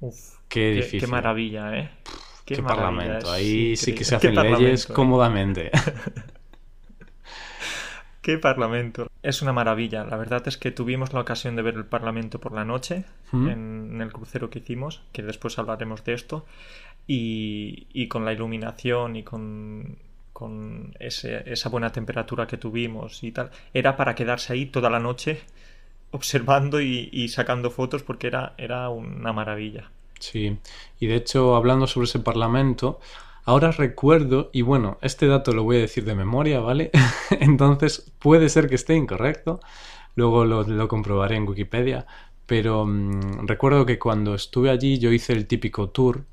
Uf, 0.00 0.38
Qué 0.48 0.72
difícil. 0.72 1.00
qué 1.00 1.06
maravilla, 1.06 1.76
¿eh? 1.76 1.90
Qué, 2.44 2.60
maravilla, 2.60 2.84
Parlamento. 2.84 3.32
Ahí 3.32 3.76
sí 3.76 3.94
que 3.94 4.04
se 4.04 4.14
hacen 4.16 4.34
leyes 4.34 4.86
parlamento, 4.86 4.92
¿eh? 4.92 4.94
cómodamente. 4.94 5.70
Qué 8.22 8.38
parlamento. 8.38 9.06
Es 9.22 9.42
una 9.42 9.52
maravilla. 9.52 10.04
La 10.04 10.16
verdad 10.16 10.48
es 10.48 10.56
que 10.56 10.70
tuvimos 10.70 11.12
la 11.12 11.20
ocasión 11.20 11.56
de 11.56 11.62
ver 11.62 11.74
el 11.74 11.84
parlamento 11.84 12.40
por 12.40 12.52
la 12.52 12.64
noche 12.64 13.04
¿Mm? 13.32 13.48
en, 13.48 13.90
en 13.94 14.00
el 14.00 14.12
crucero 14.12 14.48
que 14.48 14.60
hicimos, 14.60 15.02
que 15.12 15.22
después 15.22 15.58
hablaremos 15.58 16.04
de 16.04 16.14
esto, 16.14 16.46
y, 17.06 17.86
y 17.92 18.08
con 18.08 18.24
la 18.24 18.32
iluminación 18.32 19.16
y 19.16 19.24
con, 19.24 19.98
con 20.34 20.94
esa 20.98 21.68
buena 21.68 21.92
temperatura 21.92 22.48
que 22.48 22.58
tuvimos 22.58 23.22
y 23.22 23.30
tal, 23.30 23.50
era 23.72 23.96
para 23.96 24.16
quedarse 24.16 24.52
ahí 24.52 24.66
toda 24.66 24.90
la 24.90 24.98
noche 24.98 25.40
observando 26.10 26.80
y, 26.80 27.28
sacando 27.28 27.70
fotos 27.70 28.02
porque 28.02 28.26
era, 28.26 28.54
era 28.58 28.90
una 28.90 29.32
maravilla. 29.32 29.90
Sí, 30.18 30.58
y 31.00 31.06
de 31.06 31.16
hecho, 31.16 31.56
hablando 31.56 31.86
sobre 31.86 32.06
ese 32.06 32.18
parlamento, 32.18 33.00
ahora 33.44 33.70
recuerdo, 33.70 34.50
y 34.52 34.62
bueno, 34.62 34.98
este 35.02 35.26
dato 35.26 35.52
lo 35.52 35.62
voy 35.62 35.76
a 35.76 35.80
decir 35.80 36.04
de 36.04 36.14
memoria, 36.14 36.60
¿vale? 36.60 36.90
Entonces 37.30 38.12
puede 38.18 38.48
ser 38.48 38.68
que 38.68 38.74
esté 38.74 38.94
incorrecto, 38.94 39.60
luego 40.16 40.44
lo, 40.44 40.64
lo 40.64 40.88
comprobaré 40.88 41.36
en 41.36 41.48
Wikipedia, 41.48 42.06
pero 42.46 42.86
mm, 42.86 43.46
recuerdo 43.46 43.86
que 43.86 44.00
cuando 44.00 44.34
estuve 44.34 44.70
allí 44.70 44.98
yo 44.98 45.12
hice 45.12 45.32
el 45.32 45.46
típico 45.46 45.90
tour 45.90 46.24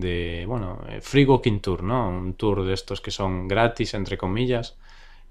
de, 0.00 0.44
bueno, 0.46 0.80
eh, 0.88 1.00
free 1.00 1.24
walking 1.24 1.60
tour, 1.60 1.82
¿no? 1.82 2.08
Un 2.08 2.34
tour 2.34 2.64
de 2.64 2.74
estos 2.74 3.00
que 3.00 3.10
son 3.10 3.48
gratis, 3.48 3.94
entre 3.94 4.18
comillas, 4.18 4.76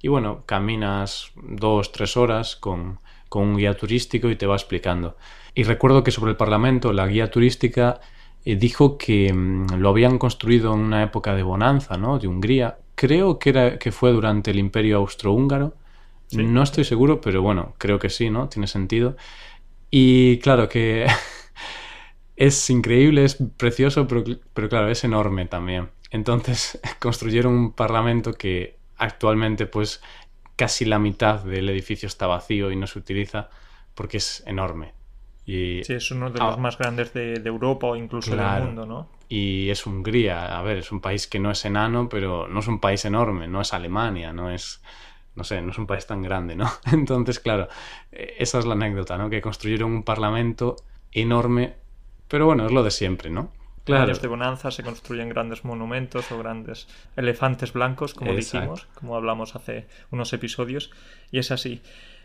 y 0.02 0.08
bueno, 0.08 0.44
caminas 0.46 1.32
dos, 1.36 1.92
tres 1.92 2.18
horas 2.18 2.56
con 2.56 3.00
con 3.30 3.44
un 3.44 3.58
guía 3.58 3.76
turístico 3.76 4.30
y 4.30 4.36
te 4.36 4.46
va 4.46 4.56
explicando. 4.56 5.18
Y 5.54 5.64
recuerdo 5.64 6.04
que 6.04 6.12
sobre 6.12 6.32
el 6.32 6.38
Parlamento, 6.38 6.94
la 6.94 7.08
guía 7.08 7.30
turística 7.30 8.00
eh, 8.46 8.56
dijo 8.56 8.98
que 8.98 9.34
mm, 9.34 9.76
lo 9.78 9.90
habían 9.90 10.18
construido 10.18 10.74
en 10.74 10.80
una 10.80 11.04
época 11.04 11.36
de 11.36 11.44
bonanza, 11.44 11.98
¿no? 11.98 12.20
De 12.20 12.28
Hungría. 12.28 12.78
Creo 12.96 13.40
que, 13.40 13.50
era, 13.50 13.78
que 13.78 13.92
fue 13.92 14.12
durante 14.12 14.52
el 14.52 14.60
Imperio 14.60 14.98
Austrohúngaro. 14.98 15.74
No 16.32 16.62
estoy 16.62 16.84
seguro, 16.84 17.22
pero 17.22 17.42
bueno, 17.42 17.74
creo 17.78 18.00
que 18.00 18.10
sí, 18.10 18.30
¿no? 18.30 18.50
Tiene 18.50 18.68
sentido. 18.68 19.16
Y 19.90 20.40
claro 20.40 20.68
que 20.68 21.08
es 22.38 22.70
increíble, 22.70 23.26
es 23.26 23.38
precioso, 23.58 24.08
pero, 24.08 24.24
pero 24.54 24.70
claro, 24.70 24.90
es 24.90 25.04
enorme 25.04 25.46
también. 25.46 25.90
Entonces 26.12 26.80
construyeron 27.00 27.54
un 27.54 27.74
parlamento 27.74 28.34
que 28.34 28.78
actualmente 28.98 29.66
pues 29.66 30.02
casi 30.56 30.86
la 30.86 31.00
mitad 31.00 31.44
del 31.44 31.70
edificio 31.70 32.08
está 32.08 32.28
vacío 32.28 32.72
y 32.72 32.76
no 32.76 32.88
se 32.88 33.00
utiliza 33.00 33.50
porque 33.94 34.18
es 34.18 34.44
enorme. 34.46 34.94
Y, 35.46 35.82
sí, 35.84 35.94
es 35.94 36.12
uno 36.12 36.30
de 36.30 36.40
los 36.40 36.56
ah, 36.56 36.58
más 36.58 36.78
grandes 36.78 37.14
de, 37.14 37.36
Europa 37.46 37.88
o 37.88 37.96
incluso 37.96 38.36
del 38.36 38.64
mundo, 38.64 38.86
¿no? 38.86 39.10
Y 39.30 39.70
es 39.70 39.86
Hungría, 39.86 40.58
a 40.58 40.62
ver, 40.62 40.78
es 40.78 40.92
un 40.92 41.00
país 41.00 41.28
que 41.28 41.40
no 41.40 41.52
es 41.52 41.64
enano, 41.66 42.10
pero 42.10 42.48
no 42.48 42.60
es 42.60 42.68
un 42.68 42.80
país 42.80 43.06
enorme, 43.06 43.48
no 43.48 43.62
es 43.62 43.74
Alemania, 43.74 44.34
no 44.34 44.52
es, 44.52 44.82
no 45.36 45.44
sé, 45.44 45.62
no 45.62 45.72
es 45.72 45.78
un 45.78 45.88
país 45.88 46.06
tan 46.06 46.22
grande, 46.22 46.56
¿no? 46.56 46.70
Entonces, 46.92 47.40
claro, 47.40 47.70
e, 48.12 48.36
esa 48.40 48.60
es 48.60 48.66
la 48.66 48.74
anécdota, 48.74 49.18
¿no? 49.18 49.30
Que 49.30 49.42
construyeron 49.42 49.92
un 49.92 50.04
parlamento 50.04 50.76
enorme, 51.14 51.76
pero 52.28 52.46
bueno, 52.46 52.66
es 52.66 52.72
lo 52.72 52.84
de 52.84 52.92
siempre, 52.92 53.30
¿no? 53.30 53.52
Claro. 53.88 54.14
de 54.14 54.28
bonanza 54.28 54.70
se 54.70 54.84
construyen 54.84 55.30
grandes 55.30 55.64
monumentos 55.64 56.30
o 56.34 56.38
grandes 56.38 56.88
elefantes 57.16 57.72
blancos, 57.72 58.14
como 58.14 58.34
dijimos, 58.34 58.86
como 58.96 59.16
hablamos 59.16 59.56
hace 59.56 59.88
unos 60.12 60.34
episodios, 60.34 60.92
y 61.32 61.40
es 61.40 61.52
así. 61.52 61.82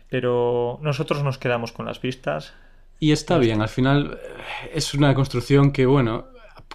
Pero 0.09 0.79
nosotros 0.81 1.23
nos 1.23 1.37
quedamos 1.37 1.71
con 1.71 1.85
las 1.85 2.01
vistas. 2.01 2.53
Y 2.99 3.13
está 3.13 3.37
bien, 3.37 3.61
al 3.61 3.69
final 3.69 4.19
eh, 4.21 4.71
es 4.73 4.93
una 4.93 5.13
construcción 5.13 5.71
que, 5.71 5.85
bueno, 5.85 6.25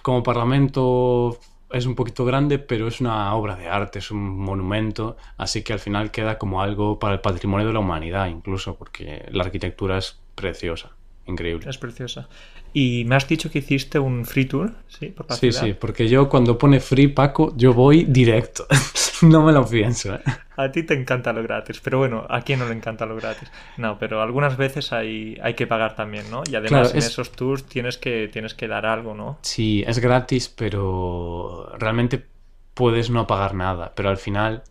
como 0.01 0.23
parlamento 0.23 1.39
es 1.71 1.85
un 1.85 1.95
poquito 1.95 2.25
grande, 2.25 2.57
pero 2.57 2.87
es 2.87 2.99
una 2.99 3.33
obra 3.35 3.55
de 3.55 3.67
arte, 3.67 3.99
es 3.99 4.09
un 4.09 4.39
monumento, 4.39 5.17
así 5.37 5.63
que 5.63 5.73
al 5.73 5.79
final 5.79 6.09
queda 6.11 6.37
como 6.37 6.61
algo 6.61 6.97
para 6.97 7.13
el 7.13 7.21
patrimonio 7.21 7.67
de 7.67 7.73
la 7.73 7.79
humanidad, 7.79 8.27
incluso, 8.27 8.75
porque 8.75 9.27
la 9.31 9.43
arquitectura 9.43 9.99
es 9.99 10.19
preciosa, 10.33 10.91
increíble. 11.27 11.69
Es 11.69 11.77
preciosa. 11.77 12.27
Y 12.73 13.03
me 13.05 13.15
has 13.15 13.27
dicho 13.27 13.49
que 13.49 13.59
hiciste 13.59 13.99
un 13.99 14.25
free 14.25 14.45
tour, 14.45 14.73
¿sí? 14.87 15.13
sí, 15.29 15.51
sí, 15.51 15.73
porque 15.73 16.07
yo 16.07 16.29
cuando 16.29 16.57
pone 16.57 16.79
free 16.79 17.07
Paco, 17.07 17.53
yo 17.55 17.73
voy 17.73 18.05
directo. 18.05 18.67
no 19.21 19.43
me 19.43 19.51
lo 19.51 19.65
pienso. 19.65 20.15
¿eh? 20.15 20.21
A 20.55 20.71
ti 20.71 20.83
te 20.83 20.93
encanta 20.93 21.33
lo 21.33 21.41
gratis, 21.41 21.79
pero 21.83 21.97
bueno, 21.97 22.25
¿a 22.29 22.41
quién 22.41 22.59
no 22.59 22.67
le 22.67 22.75
encanta 22.75 23.05
lo 23.05 23.15
gratis? 23.15 23.51
No, 23.77 23.97
pero 23.97 24.21
algunas 24.21 24.57
veces 24.57 24.93
hay, 24.93 25.37
hay 25.41 25.55
que 25.55 25.67
pagar 25.67 25.95
también, 25.95 26.29
¿no? 26.29 26.43
Y 26.49 26.55
además 26.55 26.91
en 26.91 26.99
esos 26.99 27.31
tours 27.31 27.63
tienes 27.65 27.97
que, 27.97 28.27
tienes 28.27 28.53
que 28.53 28.67
dar 28.67 28.85
algo, 28.85 29.15
¿no? 29.15 29.39
Sí, 29.41 29.83
es 29.87 29.99
gratis, 29.99 30.49
pero 30.49 31.71
realmente 31.77 32.25
puedes 32.73 33.09
no 33.09 33.25
pagar 33.25 33.55
nada, 33.55 33.93
pero 33.95 34.09
al 34.09 34.17
final 34.17 34.63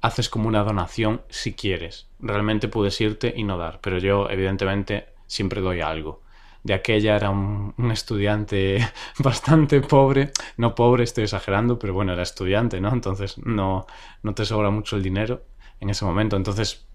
haces 0.00 0.28
como 0.28 0.48
una 0.48 0.62
donación 0.62 1.22
si 1.28 1.54
quieres. 1.54 2.08
Realmente 2.20 2.68
puedes 2.68 3.00
irte 3.00 3.32
y 3.36 3.44
no 3.44 3.58
dar, 3.58 3.80
pero 3.80 3.98
yo 3.98 4.28
evidentemente 4.30 5.06
siempre 5.26 5.60
doy 5.60 5.80
algo 5.80 6.22
de 6.68 6.74
aquella 6.74 7.16
era 7.16 7.30
un, 7.30 7.74
estudiante 7.90 8.78
bastante 9.18 9.80
pobre, 9.80 10.32
no 10.58 10.74
pobre, 10.74 11.04
estoy 11.04 11.24
exagerando, 11.24 11.78
pero 11.78 11.94
bueno, 11.94 12.12
era 12.12 12.22
estudiante, 12.22 12.78
¿no? 12.78 12.92
Entonces 12.92 13.38
no, 13.38 13.86
no 14.22 14.34
te 14.34 14.44
sobra 14.44 14.70
mucho 14.70 14.96
el 14.96 15.02
dinero 15.02 15.42
en 15.80 15.88
ese 15.88 16.04
momento, 16.04 16.36
entonces 16.36 16.86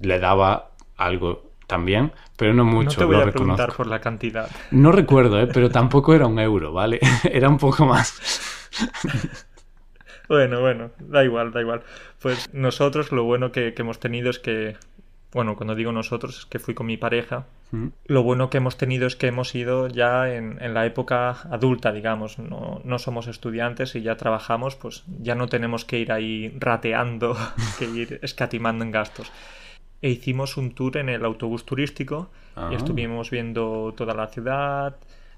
le 0.00 0.18
daba 0.18 0.70
algo 0.96 1.50
también, 1.66 2.12
pero 2.36 2.54
no 2.54 2.64
mucho. 2.64 2.92
No 2.92 2.96
te 2.96 3.04
voy 3.04 3.16
a 3.16 3.30
preguntar 3.30 3.74
por 3.74 3.86
la 3.86 4.00
cantidad. 4.00 4.48
No 4.70 4.90
recuerdo, 4.90 5.38
¿eh? 5.38 5.48
pero 5.52 5.70
tampoco 5.70 6.14
era 6.14 6.26
un 6.26 6.38
euro, 6.38 6.72
¿vale? 6.72 6.98
era 7.30 7.48
un 7.48 7.58
poco 7.58 7.84
más. 7.84 8.18
bueno, 10.28 10.60
bueno, 10.60 10.92
da 10.98 11.22
igual, 11.24 11.52
da 11.52 11.60
igual. 11.60 11.82
Pues 12.22 12.52
nosotros 12.54 13.12
lo 13.12 13.24
bueno 13.24 13.52
que 13.52 13.74
hemos 13.76 14.00
tenido 14.00 14.30
es 14.30 14.38
que 14.38 14.76
bueno, 15.32 15.56
cuando 15.56 15.74
digo 15.74 15.92
nosotros 15.92 16.38
es 16.40 16.46
que 16.46 16.58
fui 16.58 16.74
con 16.74 16.86
mi 16.86 16.96
pareja. 16.96 17.46
Lo 18.06 18.22
bueno 18.24 18.50
que 18.50 18.58
hemos 18.58 18.76
tenido 18.76 19.06
es 19.06 19.14
que 19.14 19.28
hemos 19.28 19.54
ido 19.54 19.86
ya 19.86 20.32
en, 20.32 20.58
la 20.74 20.86
época 20.86 21.30
adulta, 21.50 21.92
digamos. 21.92 22.38
No, 22.38 22.80
no, 22.84 22.98
somos 22.98 23.28
estudiantes 23.28 23.94
y 23.94 24.02
ya 24.02 24.16
trabajamos, 24.16 24.74
pues 24.74 25.04
ya 25.20 25.34
no 25.36 25.46
tenemos 25.46 25.84
que 25.84 25.98
ir 25.98 26.10
ahí 26.10 26.52
rateando, 26.58 27.36
que 27.78 27.84
ir 27.84 28.18
escatimando 28.22 28.84
en 28.84 28.90
gastos. 28.90 29.30
E 30.02 30.10
hicimos 30.10 30.56
un 30.56 30.74
tour 30.74 30.96
en 30.96 31.08
el 31.10 31.24
autobús 31.24 31.64
turístico 31.64 32.30
y 32.56 32.60
ah. 32.60 32.70
estuvimos 32.72 33.30
viendo 33.30 33.94
toda 33.96 34.14
la 34.14 34.26
ciudad. 34.26 34.96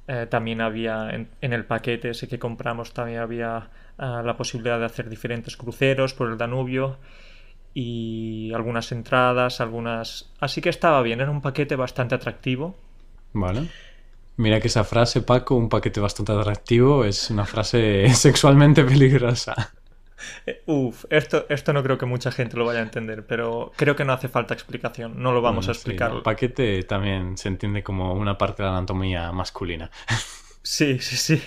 Eh, 0.08 0.26
también 0.28 0.60
había 0.60 1.10
en, 1.10 1.28
el 1.40 1.64
paquete 1.64 2.10
ese 2.10 2.28
que 2.28 2.38
compramos, 2.38 2.92
también 2.92 3.20
había 3.20 3.70
ah, 3.98 4.22
la 4.24 4.36
posibilidad 4.36 4.78
de 4.78 4.86
hacer 4.86 5.08
diferentes 5.08 5.56
cruceros 5.56 6.14
por 6.14 6.30
el 6.30 6.38
Danubio 6.38 6.98
y 7.74 8.52
algunas 8.54 8.92
entradas, 8.92 9.60
algunas... 9.60 10.30
Así 10.40 10.60
que 10.60 10.68
estaba 10.68 11.02
bien, 11.02 11.20
era 11.20 11.30
un 11.30 11.40
paquete 11.40 11.76
bastante 11.76 12.14
atractivo. 12.14 12.76
Vale. 13.32 13.68
Mira 14.36 14.60
que 14.60 14.68
esa 14.68 14.84
frase, 14.84 15.22
Paco, 15.22 15.54
un 15.54 15.68
paquete 15.68 16.00
bastante 16.00 16.32
atractivo, 16.32 17.04
es 17.04 17.30
una 17.30 17.44
frase 17.44 18.08
sexualmente 18.14 18.84
peligrosa. 18.84 19.72
Eh, 20.46 20.62
uf, 20.66 21.04
esto, 21.10 21.46
esto 21.48 21.72
no 21.72 21.82
creo 21.82 21.98
que 21.98 22.06
mucha 22.06 22.30
gente 22.30 22.56
lo 22.56 22.64
vaya 22.64 22.80
a 22.80 22.82
entender, 22.82 23.26
pero 23.26 23.72
creo 23.76 23.96
que 23.96 24.04
no 24.04 24.12
hace 24.12 24.28
falta 24.28 24.54
explicación, 24.54 25.20
no 25.20 25.32
lo 25.32 25.42
vamos 25.42 25.68
a 25.68 25.72
explicar. 25.72 26.12
el 26.12 26.22
paquete 26.22 26.82
también 26.84 27.36
se 27.36 27.48
entiende 27.48 27.82
como 27.82 28.14
una 28.14 28.38
parte 28.38 28.62
de 28.62 28.68
la 28.68 28.78
anatomía 28.78 29.32
masculina. 29.32 29.90
Sí, 30.62 31.00
sí, 31.00 31.16
sí. 31.16 31.42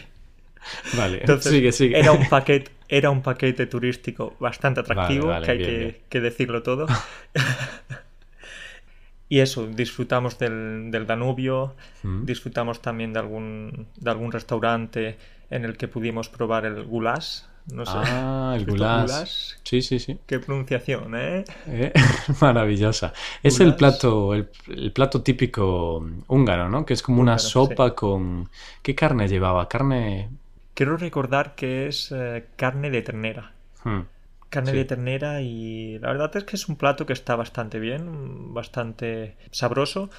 Vale, 0.98 1.24
sigue, 1.40 1.72
sigue. 1.72 1.98
Era 1.98 2.12
un 2.12 2.28
paquete, 2.28 2.72
era 2.88 3.10
un 3.10 3.22
paquete 3.22 3.66
turístico 3.66 4.36
bastante 4.40 4.82
atractivo, 4.82 5.28
que 5.42 5.52
hay 5.52 6.02
que, 6.10 6.22
decirlo 6.22 6.64
todo. 6.64 6.88
y 9.30 9.40
eso, 9.40 9.68
disfrutamos 9.68 10.38
del, 10.38 11.06
Danubio, 11.08 11.76
mm. 12.04 12.26
disfrutamos 12.26 12.82
también 12.82 13.14
de 13.14 13.20
algún, 13.20 13.88
de 13.96 14.12
algún 14.12 14.32
restaurante 14.32 15.18
en 15.50 15.66
el 15.66 15.78
que 15.78 15.88
pudimos 15.88 16.30
probar 16.30 16.66
el 16.66 16.84
goulash. 16.84 17.42
No 17.74 17.84
sé. 17.84 17.94
Ah, 17.96 18.54
el 18.56 18.66
goulash. 18.66 19.56
Sí, 19.64 19.82
sí, 19.82 19.98
sí. 19.98 20.20
Qué 20.28 20.40
pronunciación, 20.40 21.16
¿eh? 21.16 21.44
eh 21.66 21.92
maravillosa. 22.42 23.12
Es 23.42 23.60
el 23.60 23.76
plato, 23.76 24.36
el, 24.36 24.92
plato 24.94 25.24
típico 25.24 26.08
húngaro, 26.28 26.70
¿no? 26.70 26.86
Que 26.86 26.94
es 26.94 27.02
como 27.02 27.22
una 27.22 27.40
sopa 27.40 27.96
con... 27.96 28.50
¿Qué 28.84 28.94
carne 28.94 29.28
llevaba? 29.28 29.68
Carne 29.68 30.30
Quiero 30.76 30.98
recordar 30.98 31.56
que 31.56 31.88
es 31.88 32.12
eh, 32.12 32.46
carne 32.58 32.92
de 32.92 33.02
ternera. 33.02 33.54
Hmm. 33.84 34.02
Carne 34.50 34.74
de 34.74 34.86
ternera 34.86 35.42
y 35.42 35.98
la 36.00 36.10
verdad 36.10 36.36
es 36.36 36.44
que 36.44 36.56
es 36.58 36.68
un 36.68 36.76
plato 36.76 37.06
que 37.06 37.14
está 37.14 37.36
bastante 37.36 37.80
bien, 37.80 38.54
bastante 38.54 39.38
sabroso. 39.52 40.10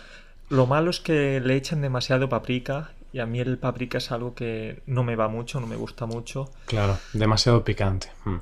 Lo 0.49 0.67
malo 0.67 0.91
es 0.91 1.01
que 1.01 1.41
le 1.41 1.57
echan 1.57 1.83
demasiado 1.83 2.29
paprika 2.29 2.91
y 3.13 3.19
a 3.19 3.27
mí 3.27 3.39
el 3.39 3.59
paprika 3.59 3.99
es 3.99 4.11
algo 4.13 4.35
que 4.35 4.83
no 4.87 5.05
me 5.05 5.15
va 5.15 5.29
mucho, 5.29 5.61
no 5.61 5.67
me 5.67 5.77
gusta 5.77 6.07
mucho. 6.07 6.51
Claro, 6.65 6.99
demasiado 7.13 7.63
picante. 7.63 8.09
Hmm. 8.25 8.39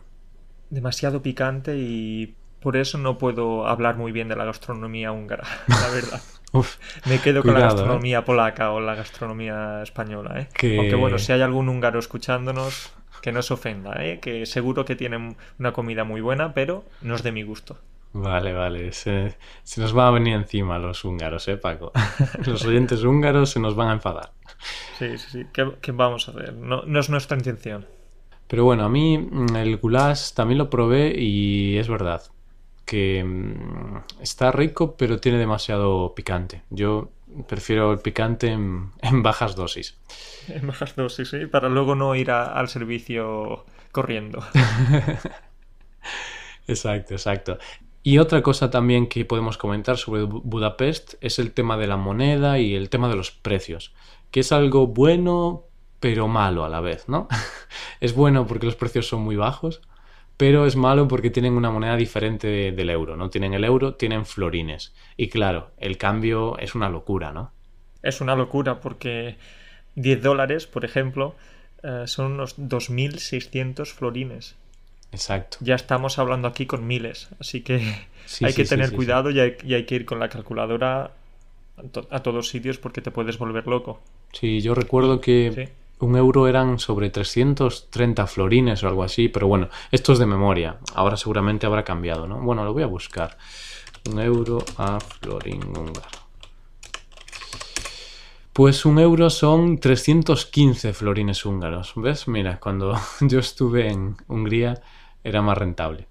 Demasiado 0.71 1.21
picante 1.21 1.77
y 1.77 2.35
por 2.65 2.79
eso 2.79 2.97
no 2.97 3.19
puedo 3.19 3.67
hablar 3.67 3.97
muy 3.97 4.11
bien 4.11 4.27
de 4.27 4.37
la 4.37 4.47
gastronomía 4.47 5.13
húngara, 5.13 5.45
la 5.69 5.91
verdad. 5.91 6.23
Me 7.07 7.21
quedo 7.21 7.43
con 7.43 7.53
la 7.53 7.61
¿eh? 7.61 7.63
gastronomía 7.65 8.25
polaca 8.25 8.71
o 8.73 8.81
la 8.81 8.95
gastronomía 8.95 9.83
española, 9.83 10.41
¿eh? 10.41 10.79
Aunque 10.79 10.95
bueno, 10.95 11.19
si 11.19 11.33
hay 11.33 11.43
algún 11.43 11.69
húngaro 11.69 11.99
escuchándonos, 11.99 12.91
que 13.21 13.33
no 13.33 13.43
se 13.43 13.53
ofenda, 13.53 14.03
¿eh? 14.03 14.19
Que 14.19 14.47
seguro 14.47 14.87
que 14.87 14.97
tienen 14.97 15.37
una 15.59 15.73
comida 15.73 16.05
muy 16.05 16.23
buena, 16.23 16.55
pero 16.55 16.85
no 17.03 17.17
es 17.17 17.23
de 17.23 17.33
mi 17.33 17.43
gusto. 17.43 17.77
Vale, 18.15 18.55
vale. 18.55 18.93
Se, 18.93 19.37
nos 19.77 19.93
van 19.93 20.07
a 20.07 20.11
venir 20.13 20.35
encima 20.35 20.79
los 20.79 21.05
húngaros, 21.05 21.47
¿eh, 21.49 21.59
Paco? 21.59 21.93
los 22.47 22.65
oyentes 22.65 23.05
húngaros 23.05 23.51
se 23.51 23.61
nos 23.61 23.77
van 23.77 23.89
a 23.89 23.93
enfadar. 23.93 24.31
Sí, 24.99 25.19
sí, 25.19 25.27
sí. 25.31 25.47
¿Qué, 25.53 25.93
vamos 25.93 26.29
a 26.29 26.31
hacer? 26.31 26.55
No, 26.55 26.83
no 26.87 27.01
es 27.01 27.11
nuestra 27.11 27.37
intención. 27.37 27.85
Pero 28.47 28.65
bueno, 28.65 28.85
a 28.85 28.89
mí 28.89 29.19
mm, 29.19 29.57
el 29.57 29.77
goulash 29.77 30.33
también 30.33 30.57
lo 30.57 30.71
probé 30.71 31.15
y 31.19 31.77
es 31.77 31.89
verdad 31.89 32.23
que 32.85 33.25
mm, 33.25 34.21
está 34.21 34.53
rico 34.53 34.97
pero 34.97 35.21
tiene 35.21 35.39
demasiado 35.39 36.15
picante. 36.15 36.63
Yo 36.71 37.11
prefiero 37.47 37.93
el 37.93 37.99
picante 37.99 38.49
en, 38.49 38.93
bajas 39.23 39.57
dosis. 39.57 39.97
En 40.49 40.67
bajas 40.67 40.97
dosis, 40.97 41.29
sí, 41.29 41.47
para 41.47 41.69
luego 41.69 41.95
no 41.95 42.15
ir 42.15 42.31
al 42.31 42.69
servicio 42.69 43.65
corriendo. 43.93 44.45
exacto, 46.67 47.15
exacto. 47.15 47.59
Y 48.03 48.19
otra 48.19 48.43
cosa 48.43 48.71
también 48.71 49.09
que 49.09 49.25
podemos 49.25 49.57
comentar 49.57 49.97
sobre 49.97 50.25
Budapest 50.25 51.15
es 51.23 51.39
el 51.39 51.53
tema 51.53 51.79
de 51.79 51.87
la 51.87 51.97
moneda 51.97 52.59
y 52.59 52.75
el 52.75 52.91
tema 52.91 53.09
de 53.09 53.17
los 53.17 53.31
precios, 53.31 53.95
que 54.31 54.41
es 54.41 54.53
algo 54.53 54.87
bueno 54.87 55.65
pero 56.01 56.29
malo 56.29 56.67
a 56.67 56.69
la 56.69 56.83
vez, 56.83 57.09
¿no? 57.09 57.29
es 58.01 58.15
bueno 58.15 58.47
porque 58.47 58.67
los 58.67 58.77
precios 58.77 59.09
son 59.09 59.23
muy 59.23 59.37
bajos, 59.37 59.81
pero 60.37 60.67
es 60.67 60.77
malo 60.77 61.09
porque 61.09 61.31
tienen 61.31 61.55
una 61.55 61.71
moneda 61.71 61.97
diferente 61.97 62.47
de- 62.49 62.73
del 62.73 62.91
euro. 62.91 63.17
No 63.17 63.31
tienen 63.31 63.55
el 63.55 63.65
euro, 63.65 63.95
tienen 63.97 64.27
florines. 64.27 64.95
Y 65.17 65.29
claro, 65.29 65.73
el 65.79 65.97
cambio 65.99 66.59
es 66.59 66.75
una 66.75 66.89
locura, 66.91 67.33
¿no? 67.33 67.53
Es 68.03 68.21
una 68.21 68.37
locura 68.37 68.81
porque 68.81 69.37
10 69.97 70.23
dólares, 70.23 70.67
por 70.69 70.85
ejemplo, 70.85 71.35
eh, 71.83 72.05
son 72.07 72.33
unos 72.33 72.55
2.600 72.57 73.93
florines. 73.93 74.55
Exacto. 75.13 75.59
Ya 75.61 75.75
estamos 75.75 76.19
hablando 76.21 76.47
aquí 76.49 76.67
con 76.67 76.87
miles, 76.87 77.29
así 77.41 77.63
que 77.63 77.81
Sí, 78.25 78.49
hay 78.49 78.55
sí, 78.55 78.65
que 78.65 78.65
tener 78.65 78.93
sí, 78.93 78.93
cuidado 78.93 79.31
y 79.31 79.41
hay, 79.41 79.57
y 79.65 79.75
hay 79.75 79.85
que 79.87 79.97
ir 79.97 80.05
con 80.05 80.19
la 80.21 80.29
calculadora 80.29 81.13
a, 81.77 81.83
to- 81.93 82.09
a 82.11 82.23
todos 82.23 82.49
sitios 82.49 82.79
porque 82.79 83.03
te 83.03 83.11
puedes 83.11 83.39
volver 83.39 83.67
loco. 83.67 84.01
Sí, 84.33 84.61
yo 84.61 84.75
recuerdo 84.75 85.21
que. 85.23 85.61
Un 86.01 86.17
euro 86.17 86.49
eran 86.49 86.79
sobre 86.79 87.11
330 87.11 88.27
florines 88.27 88.83
o 88.83 88.89
algo 88.89 89.05
así, 89.05 89.29
pero 89.29 89.47
bueno, 89.47 89.69
esto 89.91 90.13
es 90.13 90.19
de 90.19 90.27
memoria. 90.27 90.79
Ahora 90.95 91.17
seguramente 91.17 91.67
habrá 91.67 91.85
cambiado, 91.85 92.27
¿no? 92.27 92.41
Bueno, 92.41 92.65
lo 92.65 92.73
voy 92.73 92.83
a 92.83 92.87
buscar. 92.87 93.37
Un 94.11 94.21
euro 94.21 94.59
a 94.77 94.99
florín 95.01 95.63
húngaro. 95.65 96.09
Pues 98.53 98.85
un 98.85 98.99
euro 99.01 99.31
son 99.31 99.79
315 99.79 100.93
florines 100.93 101.45
húngaros. 101.45 101.93
¿Ves? 101.97 102.29
Mira, 102.29 102.61
cuando 102.61 102.95
yo 103.21 103.39
estuve 103.41 103.89
en 103.89 104.17
Hungría 104.29 104.81
era 105.25 105.43
más 105.43 105.59
rentable. 105.59 106.07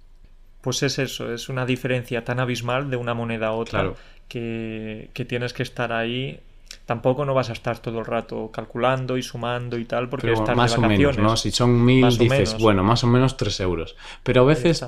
Pues 0.62 0.82
es 0.84 0.98
eso, 1.00 1.32
es 1.34 1.50
una 1.50 1.66
diferencia 1.66 2.24
tan 2.24 2.40
abismal 2.40 2.90
de 2.90 2.98
una 2.98 3.14
moneda 3.14 3.48
a 3.48 3.52
otra 3.52 3.80
Claro. 3.82 3.96
que, 4.28 5.10
que 5.14 5.26
tienes 5.26 5.54
que 5.54 5.64
estar 5.64 5.92
ahí. 5.94 6.40
Tampoco 6.86 7.26
no 7.26 7.34
vas 7.34 7.50
a 7.50 7.54
estar 7.54 7.80
todo 7.80 8.00
el 8.00 8.06
rato 8.06 8.52
calculando 8.52 9.18
y 9.18 9.24
sumando 9.24 9.78
y 9.78 9.86
tal 9.86 10.10
porque 10.10 10.28
Pero 10.28 10.40
estás 10.40 10.56
más 10.56 10.72
de 10.72 10.78
o 10.78 10.82
menos. 10.82 11.18
¿no? 11.18 11.38
Si 11.38 11.52
son 11.52 11.84
mil, 11.84 12.02
Más 12.02 12.18
dices, 12.18 12.58
bueno, 12.60 12.84
más 12.84 13.04
o 13.04 13.08
menos 13.08 13.38
3 13.38 13.60
euros. 13.62 13.96
Pero 14.24 14.42
a 14.42 14.46
veces, 14.46 14.86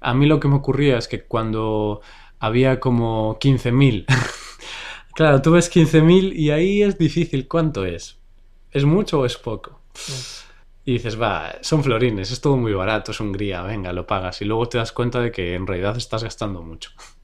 a 0.00 0.14
mí 0.14 0.26
lo 0.26 0.40
que 0.40 0.48
me 0.48 0.56
ocurría 0.56 0.98
es 0.98 1.08
que 1.08 1.24
cuando 1.24 2.00
había 2.38 2.80
como 2.80 3.38
15.000, 3.38 4.06
claro, 5.14 5.42
tú 5.42 5.52
ves 5.52 5.74
15.000 5.74 6.32
y 6.34 6.50
ahí 6.50 6.82
es 6.82 6.98
difícil, 6.98 7.48
¿cuánto 7.48 7.84
es? 7.84 8.18
¿Es 8.70 8.84
mucho 8.84 9.20
o 9.20 9.26
es 9.26 9.36
poco? 9.36 9.80
Y 10.84 10.92
dices, 10.92 11.20
va, 11.20 11.56
son 11.60 11.84
florines, 11.84 12.30
es 12.30 12.40
todo 12.40 12.56
muy 12.56 12.72
barato, 12.72 13.12
es 13.12 13.20
Hungría, 13.20 13.60
venga, 13.60 13.92
lo 13.92 14.06
pagas. 14.06 14.40
Y 14.40 14.46
luego 14.46 14.70
te 14.70 14.78
das 14.78 14.92
cuenta 14.92 15.20
de 15.20 15.30
que 15.30 15.54
en 15.54 15.66
realidad 15.66 15.96
estás 15.98 16.24
gastando 16.24 16.62
mucho. 16.62 16.92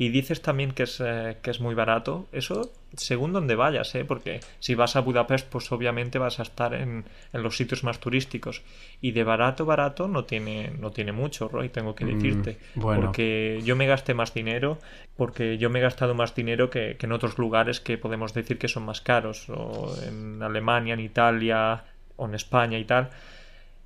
Y 0.00 0.10
dices 0.10 0.40
también 0.42 0.70
que 0.70 0.84
es, 0.84 1.00
eh, 1.04 1.38
que 1.42 1.50
es 1.50 1.60
muy 1.60 1.74
barato. 1.74 2.28
Eso 2.30 2.70
según 2.96 3.32
donde 3.32 3.56
vayas, 3.56 3.92
¿eh? 3.96 4.04
Porque 4.04 4.40
si 4.60 4.74
vas 4.76 4.94
a 4.94 5.00
Budapest, 5.00 5.48
pues 5.48 5.70
obviamente 5.72 6.18
vas 6.18 6.38
a 6.38 6.42
estar 6.44 6.72
en, 6.72 7.04
en 7.32 7.42
los 7.42 7.56
sitios 7.56 7.82
más 7.82 7.98
turísticos. 7.98 8.62
Y 9.00 9.10
de 9.10 9.24
barato, 9.24 9.66
barato 9.66 10.06
no 10.06 10.24
tiene, 10.24 10.70
no 10.78 10.92
tiene 10.92 11.10
mucho, 11.12 11.48
Roy, 11.48 11.68
tengo 11.68 11.94
que 11.96 12.04
Mm, 12.04 12.08
decirte. 12.14 12.58
bueno. 12.74 13.06
Porque 13.06 13.60
yo 13.64 13.74
me 13.74 13.86
gasté 13.88 14.14
más 14.14 14.32
dinero, 14.32 14.78
porque 15.16 15.58
yo 15.58 15.68
me 15.68 15.80
he 15.80 15.82
gastado 15.82 16.14
más 16.14 16.34
dinero 16.34 16.70
que, 16.70 16.96
que 16.96 17.06
en 17.06 17.12
otros 17.12 17.36
lugares 17.36 17.80
que 17.80 17.98
podemos 17.98 18.32
decir 18.34 18.56
que 18.58 18.68
son 18.68 18.84
más 18.84 19.00
caros. 19.00 19.48
O 19.50 19.94
en 20.06 20.40
Alemania, 20.42 20.94
en 20.94 21.00
Italia, 21.00 21.84
o 22.16 22.26
en 22.26 22.34
España 22.36 22.78
y 22.78 22.84
tal. 22.84 23.10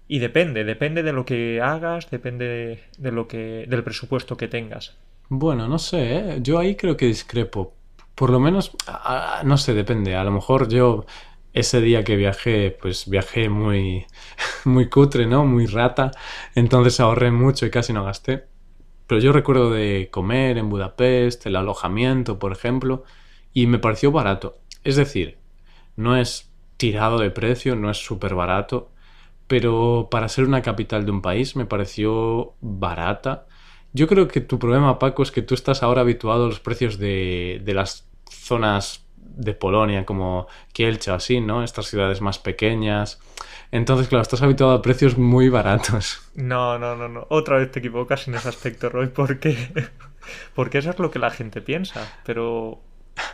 Y 0.08 0.18
depende, 0.18 0.64
depende 0.64 1.02
de 1.02 1.12
lo 1.12 1.24
que 1.24 1.60
hagas, 1.62 2.10
depende 2.10 2.44
de, 2.46 2.82
de 2.98 3.12
lo 3.12 3.28
que, 3.28 3.64
del 3.68 3.82
presupuesto 3.82 4.36
que 4.36 4.48
tengas. 4.48 4.94
Bueno, 5.34 5.66
no 5.66 5.78
sé, 5.78 6.36
¿eh? 6.36 6.38
yo 6.42 6.58
ahí 6.58 6.76
creo 6.76 6.96
que 6.96 7.06
discrepo. 7.06 7.74
Por 8.14 8.28
lo 8.28 8.38
menos, 8.38 8.72
no 9.44 9.56
sé, 9.56 9.72
depende. 9.72 10.14
A 10.14 10.24
lo 10.24 10.30
mejor 10.30 10.68
yo 10.68 11.06
ese 11.54 11.80
día 11.80 12.04
que 12.04 12.16
viajé, 12.16 12.70
pues 12.70 13.08
viajé 13.08 13.48
muy, 13.48 14.04
muy 14.66 14.90
cutre, 14.90 15.26
¿no? 15.26 15.46
Muy 15.46 15.64
rata. 15.66 16.10
Entonces 16.54 17.00
ahorré 17.00 17.30
mucho 17.30 17.64
y 17.64 17.70
casi 17.70 17.94
no 17.94 18.04
gasté. 18.04 18.44
Pero 19.06 19.20
yo 19.20 19.32
recuerdo 19.32 19.70
de 19.70 20.10
comer 20.12 20.58
en 20.58 20.68
Budapest, 20.70 21.46
el 21.46 21.56
alojamiento, 21.56 22.38
por 22.38 22.52
ejemplo, 22.52 23.04
y 23.54 23.66
me 23.66 23.78
pareció 23.78 24.12
barato. 24.12 24.58
Es 24.84 24.96
decir, 24.96 25.38
no 25.96 26.16
es 26.16 26.52
tirado 26.76 27.18
de 27.18 27.30
precio, 27.30 27.76
no 27.76 27.90
es 27.90 27.98
súper 27.98 28.34
barato, 28.34 28.90
pero 29.46 30.08
para 30.10 30.28
ser 30.28 30.44
una 30.44 30.62
capital 30.62 31.04
de 31.06 31.12
un 31.12 31.22
país 31.22 31.56
me 31.56 31.66
pareció 31.66 32.54
barata. 32.60 33.46
Yo 33.92 34.06
creo 34.08 34.28
que 34.28 34.40
tu 34.40 34.58
problema, 34.58 34.98
Paco, 34.98 35.22
es 35.22 35.30
que 35.30 35.42
tú 35.42 35.54
estás 35.54 35.82
ahora 35.82 36.00
habituado 36.00 36.44
a 36.44 36.48
los 36.48 36.60
precios 36.60 36.98
de, 36.98 37.60
de 37.64 37.74
las 37.74 38.08
zonas 38.30 39.04
de 39.16 39.54
Polonia, 39.54 40.04
como 40.04 40.46
Kielce 40.72 41.10
o 41.10 41.14
así, 41.14 41.40
¿no? 41.40 41.62
Estas 41.62 41.86
ciudades 41.86 42.20
más 42.20 42.38
pequeñas. 42.38 43.20
Entonces, 43.70 44.08
claro, 44.08 44.22
estás 44.22 44.42
habituado 44.42 44.74
a 44.74 44.82
precios 44.82 45.16
muy 45.16 45.48
baratos. 45.48 46.20
No, 46.34 46.78
no, 46.78 46.96
no, 46.96 47.08
no. 47.08 47.26
Otra 47.30 47.56
vez 47.58 47.70
te 47.70 47.78
equivocas 47.78 48.28
en 48.28 48.34
ese 48.34 48.48
aspecto, 48.48 48.88
Roy, 48.88 49.08
porque 49.08 49.56
porque 50.54 50.78
eso 50.78 50.90
es 50.90 50.98
lo 50.98 51.10
que 51.10 51.18
la 51.18 51.30
gente 51.30 51.60
piensa. 51.60 52.20
Pero 52.24 52.80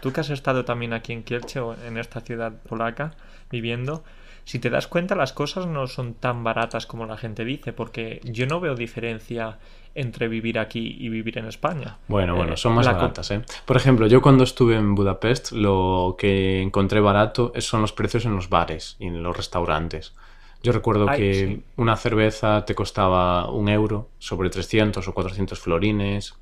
tú 0.00 0.12
que 0.12 0.20
has 0.20 0.30
estado 0.30 0.64
también 0.64 0.92
aquí 0.92 1.12
en 1.12 1.22
Kielce 1.22 1.60
o 1.60 1.74
en 1.86 1.98
esta 1.98 2.20
ciudad 2.20 2.52
polaca 2.68 3.16
viviendo, 3.50 4.04
si 4.48 4.58
te 4.58 4.70
das 4.70 4.86
cuenta 4.86 5.14
las 5.14 5.34
cosas 5.34 5.66
no 5.66 5.86
son 5.86 6.14
tan 6.14 6.42
baratas 6.42 6.86
como 6.86 7.04
la 7.04 7.18
gente 7.18 7.44
dice, 7.44 7.74
porque 7.74 8.22
yo 8.24 8.46
no 8.46 8.60
veo 8.60 8.74
diferencia 8.74 9.58
entre 9.94 10.26
vivir 10.26 10.58
aquí 10.58 10.96
y 10.98 11.10
vivir 11.10 11.36
en 11.36 11.44
España. 11.44 11.98
Bueno, 12.08 12.34
bueno, 12.34 12.54
Eh, 12.54 12.56
son 12.56 12.72
más 12.72 12.86
baratas, 12.86 13.30
¿eh? 13.30 13.42
Por 13.66 13.76
ejemplo, 13.76 14.06
yo 14.06 14.22
cuando 14.22 14.44
estuve 14.44 14.76
en 14.76 14.94
Budapest, 14.94 15.52
lo 15.52 16.16
que 16.18 16.62
encontré 16.62 16.98
barato 17.00 17.52
son 17.58 17.82
los 17.82 17.92
precios 17.92 18.24
en 18.24 18.36
los 18.36 18.48
bares 18.48 18.96
y 18.98 19.08
en 19.08 19.22
los 19.22 19.36
restaurantes. 19.36 20.14
Yo 20.62 20.72
recuerdo 20.72 21.10
Ay, 21.10 21.18
que 21.18 21.34
sí. 21.34 21.64
una 21.76 21.96
cerveza 21.96 22.64
te 22.64 22.74
costaba 22.74 23.50
un 23.50 23.68
euro 23.68 24.08
sobre 24.18 24.48
300 24.48 25.06
o 25.06 25.12
400 25.12 25.60
florines. 25.60 26.36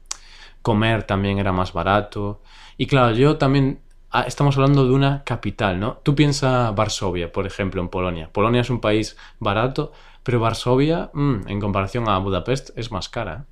Comer 0.63 1.03
también 1.03 1.41
era 1.41 1.51
más 1.51 1.73
barato. 1.73 2.41
Y 2.77 2.87
claro, 2.87 3.17
yo 3.17 3.37
también... 3.37 3.81
ah, 4.11 4.25
estamos 4.27 4.57
hablando 4.57 4.87
de 4.87 4.93
una 4.93 5.25
capital, 5.25 5.81
¿no? 5.81 5.99
Tú 6.03 6.15
piensa 6.15 6.71
Varsovia, 6.73 7.33
por 7.33 7.47
ejemplo, 7.47 7.81
en 7.81 7.89
Polonia. 7.89 8.31
Polonia 8.33 8.61
es 8.61 8.71
un 8.71 8.81
país 8.81 9.17
barato, 9.39 9.93
pero 10.23 10.41
Varsovia, 10.41 11.11
mm, 11.13 11.49
en 11.49 11.61
comparación 11.61 12.09
a 12.09 12.19
Budapest, 12.19 12.71
es 12.77 12.91
más 12.91 13.09
cara. 13.09 13.47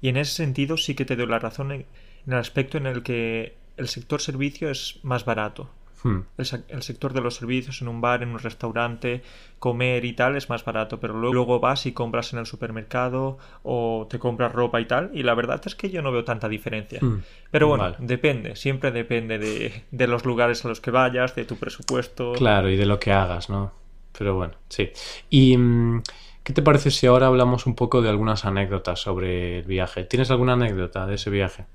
Y 0.00 0.08
en 0.08 0.16
ese 0.16 0.34
sentido 0.34 0.76
sí 0.76 0.94
que 0.94 1.04
te 1.04 1.16
doy 1.16 1.26
la 1.26 1.38
razón 1.38 1.72
en 1.72 1.86
el 2.26 2.34
aspecto 2.34 2.78
en 2.78 2.86
el 2.86 3.02
que 3.02 3.56
el 3.76 3.88
sector 3.88 4.20
servicio 4.20 4.70
es 4.70 5.00
más 5.02 5.24
barato. 5.24 5.70
Hmm. 6.02 6.20
El, 6.36 6.44
sec- 6.44 6.64
el 6.68 6.82
sector 6.82 7.12
de 7.12 7.20
los 7.20 7.34
servicios 7.36 7.82
en 7.82 7.88
un 7.88 8.00
bar, 8.00 8.22
en 8.22 8.30
un 8.30 8.38
restaurante, 8.38 9.22
comer 9.58 10.04
y 10.04 10.12
tal 10.12 10.36
es 10.36 10.48
más 10.48 10.64
barato, 10.64 11.00
pero 11.00 11.14
luego, 11.14 11.34
luego 11.34 11.60
vas 11.60 11.86
y 11.86 11.92
compras 11.92 12.32
en 12.32 12.38
el 12.38 12.46
supermercado 12.46 13.38
o 13.64 14.06
te 14.08 14.18
compras 14.18 14.52
ropa 14.52 14.80
y 14.80 14.84
tal, 14.86 15.10
y 15.12 15.22
la 15.24 15.34
verdad 15.34 15.60
es 15.66 15.74
que 15.74 15.90
yo 15.90 16.00
no 16.02 16.12
veo 16.12 16.24
tanta 16.24 16.48
diferencia. 16.48 17.00
Hmm. 17.00 17.18
Pero 17.50 17.66
bueno, 17.68 17.84
Vale. 17.84 17.96
depende, 17.98 18.56
siempre 18.56 18.92
depende 18.92 19.38
de, 19.38 19.84
de 19.90 20.06
los 20.06 20.24
lugares 20.24 20.64
a 20.64 20.68
los 20.68 20.80
que 20.80 20.90
vayas, 20.90 21.34
de 21.34 21.44
tu 21.44 21.56
presupuesto. 21.56 22.32
Claro, 22.32 22.68
y 22.70 22.76
de 22.76 22.86
lo 22.86 22.98
que 23.00 23.12
hagas, 23.12 23.50
¿no? 23.50 23.72
Pero 24.16 24.34
bueno, 24.36 24.54
sí. 24.68 24.90
¿Y 25.30 25.56
mm, 25.56 26.02
qué 26.44 26.52
te 26.52 26.62
parece 26.62 26.90
si 26.90 27.06
ahora 27.06 27.26
hablamos 27.26 27.66
un 27.66 27.74
poco 27.74 28.02
de 28.02 28.08
algunas 28.08 28.44
anécdotas 28.44 29.00
sobre 29.00 29.58
el 29.60 29.64
viaje? 29.64 30.04
¿Tienes 30.04 30.30
alguna 30.30 30.54
anécdota 30.54 31.06
de 31.06 31.14
ese 31.14 31.30
viaje? 31.30 31.66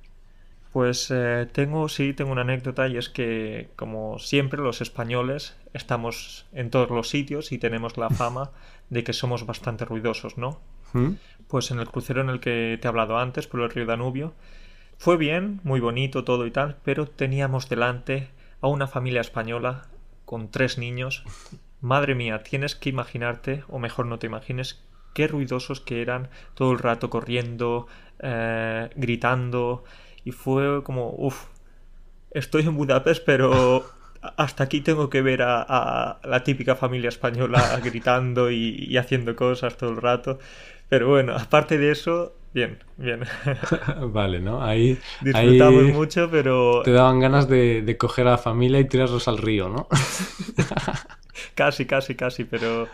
Pues 0.74 1.12
eh, 1.12 1.48
tengo, 1.52 1.88
sí, 1.88 2.14
tengo 2.14 2.32
una 2.32 2.42
anécdota 2.42 2.88
y 2.88 2.98
es 2.98 3.08
que, 3.08 3.70
como 3.76 4.18
siempre, 4.18 4.60
los 4.60 4.82
españoles 4.82 5.56
estamos 5.72 6.48
en 6.52 6.72
todos 6.72 6.90
los 6.90 7.10
sitios 7.10 7.52
y 7.52 7.60
tenemos 7.60 7.96
la 7.96 8.10
fama 8.10 8.50
de 8.90 9.04
que 9.04 9.14
somos 9.14 9.46
bastante 9.46 9.86
ruidosos, 9.86 10.40
¿no? 10.40 10.60
¿Mm? 10.94 11.12
Pues 11.48 11.70
en 11.70 11.80
el 11.80 11.88
crucero 11.88 12.22
en 12.22 12.30
el 12.30 12.40
que 12.40 12.80
te 12.82 12.88
he 12.88 12.90
hablado 12.90 13.20
antes, 13.20 13.46
por 13.46 13.62
el 13.62 13.70
río 13.70 13.86
Danubio, 13.86 14.34
fue 14.98 15.16
bien, 15.16 15.62
muy 15.64 15.80
bonito 15.80 16.24
todo 16.24 16.48
y 16.48 16.52
tal, 16.52 16.78
pero 16.84 17.08
teníamos 17.08 17.70
delante 17.70 18.30
a 18.60 18.68
una 18.68 18.88
familia 18.88 19.22
española 19.22 19.84
con 20.26 20.50
tres 20.50 20.80
niños. 20.80 21.24
Madre 21.82 22.16
mía, 22.16 22.42
tienes 22.42 22.76
que 22.76 22.90
imaginarte, 22.90 23.64
o 23.70 23.78
mejor 23.78 24.08
no 24.08 24.18
te 24.18 24.26
imagines, 24.26 24.82
qué 25.14 25.28
ruidosos 25.28 25.82
que 25.82 26.02
eran 26.02 26.30
todo 26.56 26.72
el 26.72 26.80
rato 26.80 27.12
corriendo, 27.12 27.86
eh, 28.20 28.90
gritando, 28.96 29.84
y 30.26 30.32
fue 30.32 30.84
como, 30.84 31.12
uff, 31.18 31.46
estoy 32.32 32.64
en 32.64 32.76
Budapest, 32.76 33.24
pero 33.26 33.86
hasta 34.38 34.64
aquí 34.64 34.82
tengo 34.82 35.10
que 35.10 35.22
ver 35.22 35.42
a, 35.42 35.62
a 35.62 36.20
la 36.24 36.44
típica 36.44 36.76
familia 36.76 37.10
española 37.10 37.80
gritando 37.84 38.52
y, 38.52 38.86
y 38.88 38.98
haciendo 38.98 39.36
cosas 39.36 39.78
todo 39.78 39.92
el 39.92 39.98
rato. 39.98 40.40
Pero 40.90 41.10
bueno, 41.10 41.36
aparte 41.36 41.78
de 41.78 41.92
eso, 41.92 42.34
bien, 42.54 42.80
bien. 42.98 43.24
Vale, 44.14 44.40
¿no? 44.40 44.64
Ahí, 44.64 45.00
Disfrutamos 45.20 45.84
ahí 45.84 45.92
mucho, 45.92 46.30
pero 46.30 46.82
te 46.84 46.92
daban 46.92 47.20
ganas 47.20 47.48
de, 47.48 47.82
de 47.82 47.98
coger 47.98 48.28
a 48.28 48.32
la 48.32 48.38
familia 48.38 48.80
y 48.80 48.88
tirarlos 48.88 49.28
al 49.28 49.38
río, 49.38 49.70
¿no? 49.70 49.88
casi, 51.56 51.86
casi, 51.86 52.16
casi, 52.16 52.44
pero 52.46 52.88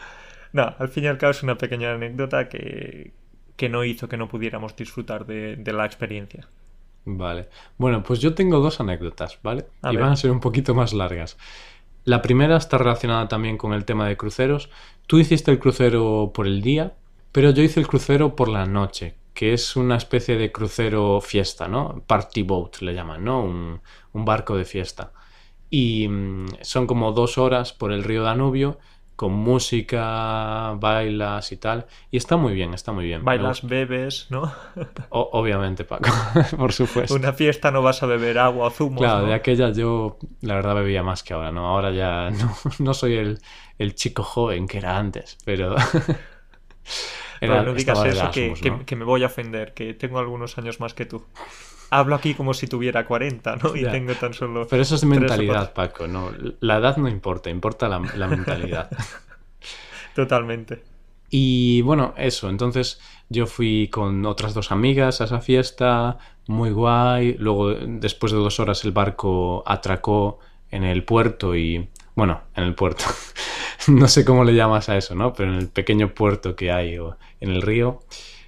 no, 0.53 0.75
al 0.77 0.89
fin 0.89 1.03
y 1.05 1.07
al 1.07 1.17
cabo 1.17 1.31
es 1.31 1.43
una 1.43 1.57
pequeña 1.57 1.93
anécdota 1.93 2.49
que, 2.49 3.13
que 3.55 3.69
no 3.69 3.83
hizo 3.83 4.07
que 4.09 4.17
no 4.17 4.27
pudiéramos 4.27 4.75
disfrutar 4.75 5.25
de, 5.25 5.55
de 5.57 5.73
la 5.73 5.85
experiencia. 5.85 6.47
Vale. 7.05 7.49
Bueno, 7.77 8.03
pues 8.03 8.19
yo 8.19 8.35
tengo 8.35 8.59
dos 8.59 8.79
anécdotas, 8.79 9.39
¿vale? 9.41 9.65
A 9.81 9.91
y 9.91 9.95
ver. 9.95 10.03
van 10.03 10.11
a 10.11 10.15
ser 10.15 10.31
un 10.31 10.39
poquito 10.39 10.75
más 10.75 10.93
largas. 10.93 11.37
La 12.05 12.21
primera 12.21 12.57
está 12.57 12.77
relacionada 12.77 13.27
también 13.27 13.57
con 13.57 13.73
el 13.73 13.85
tema 13.85 14.07
de 14.07 14.17
cruceros. 14.17 14.69
Tú 15.07 15.19
hiciste 15.19 15.51
el 15.51 15.59
crucero 15.59 16.31
por 16.33 16.47
el 16.47 16.61
día 16.61 16.93
pero 17.31 17.51
yo 17.51 17.63
hice 17.63 17.79
el 17.79 17.87
crucero 17.87 18.35
por 18.35 18.49
la 18.49 18.65
noche, 18.65 19.15
que 19.33 19.53
es 19.53 19.75
una 19.75 19.97
especie 19.97 20.37
de 20.37 20.51
crucero 20.51 21.21
fiesta, 21.21 21.67
¿no? 21.67 22.03
Party 22.07 22.43
boat 22.43 22.77
le 22.81 22.93
llaman, 22.93 23.23
¿no? 23.23 23.43
Un, 23.43 23.81
un 24.13 24.25
barco 24.25 24.57
de 24.57 24.65
fiesta. 24.65 25.13
Y 25.69 26.07
mm, 26.07 26.47
son 26.61 26.87
como 26.87 27.11
dos 27.11 27.37
horas 27.37 27.73
por 27.73 27.91
el 27.91 28.03
río 28.03 28.23
Danubio 28.23 28.79
con 29.19 29.33
música, 29.33 30.75
bailas 30.77 31.51
y 31.51 31.57
tal. 31.57 31.87
Y 32.09 32.15
está 32.15 32.37
muy 32.37 32.53
bien, 32.53 32.73
está 32.73 32.93
muy 32.93 33.03
bien. 33.03 33.25
Bailas, 33.25 33.67
bebes, 33.67 34.27
¿no? 34.29 34.49
O- 35.09 35.29
obviamente, 35.33 35.83
Paco, 35.83 36.09
por 36.57 36.71
supuesto. 36.71 37.15
Una 37.15 37.33
fiesta 37.33 37.69
no 37.69 37.81
vas 37.81 38.01
a 38.01 38.05
beber 38.05 38.37
agua 38.39 38.69
zumo. 38.71 39.01
Claro, 39.01 39.23
¿no? 39.23 39.27
de 39.27 39.33
aquella 39.33 39.71
yo 39.73 40.17
la 40.39 40.55
verdad 40.55 40.75
bebía 40.75 41.03
más 41.03 41.21
que 41.23 41.33
ahora, 41.33 41.51
¿no? 41.51 41.67
Ahora 41.67 41.91
ya 41.91 42.29
no, 42.39 42.55
no 42.79 42.93
soy 42.93 43.15
el, 43.15 43.39
el 43.77 43.93
chico 43.93 44.23
joven 44.23 44.69
que 44.69 44.77
era 44.77 44.97
antes, 44.97 45.37
pero... 45.43 45.75
Era- 47.41 47.63
no 47.63 47.73
digas 47.73 48.05
eso, 48.05 48.31
que, 48.31 48.45
Erasmus, 48.45 48.61
que- 48.61 48.69
¿no? 48.71 48.85
que 48.85 48.95
me 48.95 49.03
voy 49.03 49.23
a 49.23 49.25
ofender, 49.25 49.73
que 49.73 49.93
tengo 49.95 50.19
algunos 50.19 50.57
años 50.57 50.79
más 50.79 50.93
que 50.93 51.05
tú. 51.05 51.25
Hablo 51.91 52.15
aquí 52.15 52.33
como 52.35 52.53
si 52.53 52.67
tuviera 52.67 53.05
40, 53.05 53.55
¿no? 53.57 53.75
Y 53.75 53.81
Ya. 53.83 53.91
tengo 53.91 54.13
tan 54.13 54.33
solo... 54.33 54.67
Pero 54.69 54.81
eso 54.81 54.95
es 54.95 55.05
mentalidad, 55.05 55.73
Paco, 55.73 56.07
¿no? 56.07 56.31
La 56.59 56.77
edad 56.77 56.97
no 56.97 57.09
importa, 57.09 57.49
importa 57.49 57.89
la, 57.89 57.99
la 58.15 58.27
mentalidad. 58.27 58.89
Totalmente. 60.15 60.83
Y 61.29 61.81
bueno, 61.81 62.13
eso, 62.17 62.49
entonces 62.49 62.99
yo 63.29 63.45
fui 63.45 63.87
con 63.89 64.25
otras 64.25 64.53
dos 64.53 64.71
amigas 64.71 65.21
a 65.21 65.25
esa 65.25 65.39
fiesta, 65.41 66.17
muy 66.47 66.71
guay. 66.71 67.35
Luego, 67.37 67.73
después 67.73 68.31
de 68.31 68.39
dos 68.39 68.59
horas, 68.59 68.83
el 68.85 68.91
barco 68.91 69.63
atracó 69.65 70.39
en 70.71 70.83
el 70.83 71.03
puerto 71.03 71.55
y, 71.55 71.89
bueno, 72.15 72.41
en 72.55 72.63
el 72.63 72.75
puerto. 72.75 73.05
no 73.87 74.07
sé 74.07 74.25
cómo 74.25 74.43
le 74.43 74.55
llamas 74.55 74.89
a 74.89 74.97
eso, 74.97 75.13
¿no? 75.15 75.33
Pero 75.33 75.51
en 75.53 75.59
el 75.59 75.69
pequeño 75.69 76.13
puerto 76.13 76.55
que 76.55 76.71
hay 76.71 76.97
o 76.97 77.17
en 77.39 77.51
el 77.51 77.61
río. 77.61 77.99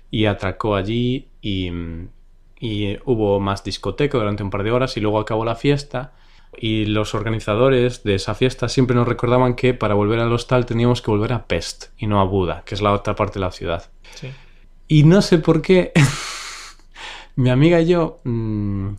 Y 0.10 0.26
atracó 0.26 0.76
allí 0.76 1.28
y, 1.42 1.72
y 2.62 3.00
hubo 3.06 3.40
más 3.40 3.64
discoteca 3.64 4.20
durante 4.20 4.44
un 4.44 4.52
par 4.52 4.64
de 4.64 4.72
horas 4.72 4.96
y 4.96 5.02
luego 5.02 5.20
acabó 5.20 5.44
la 5.44 5.56
fiesta. 5.56 6.14
Y 6.56 6.86
los 6.86 7.16
organizadores 7.16 8.04
de 8.04 8.16
esa 8.16 8.36
fiesta 8.36 8.70
siempre 8.70 8.96
nos 8.96 9.08
recordaban 9.08 9.56
que 9.56 9.74
para 9.74 9.96
volver 9.96 10.20
al 10.20 10.32
hostal 10.32 10.66
teníamos 10.68 11.02
que 11.02 11.10
volver 11.10 11.34
a 11.34 11.48
Pest 11.48 11.86
y 11.98 12.06
no 12.06 12.22
a 12.22 12.24
Buda, 12.26 12.62
que 12.66 12.76
es 12.76 12.82
la 12.82 12.94
otra 12.94 13.16
parte 13.16 13.40
de 13.40 13.46
la 13.46 13.52
ciudad. 13.52 13.90
Sí. 14.14 14.30
Y 14.88 15.04
no 15.04 15.24
sé 15.24 15.40
por 15.40 15.62
qué 15.62 15.92
mi 17.36 17.50
amiga 17.50 17.82
y 17.82 17.88
yo, 17.88 18.20
mm, 18.26 18.90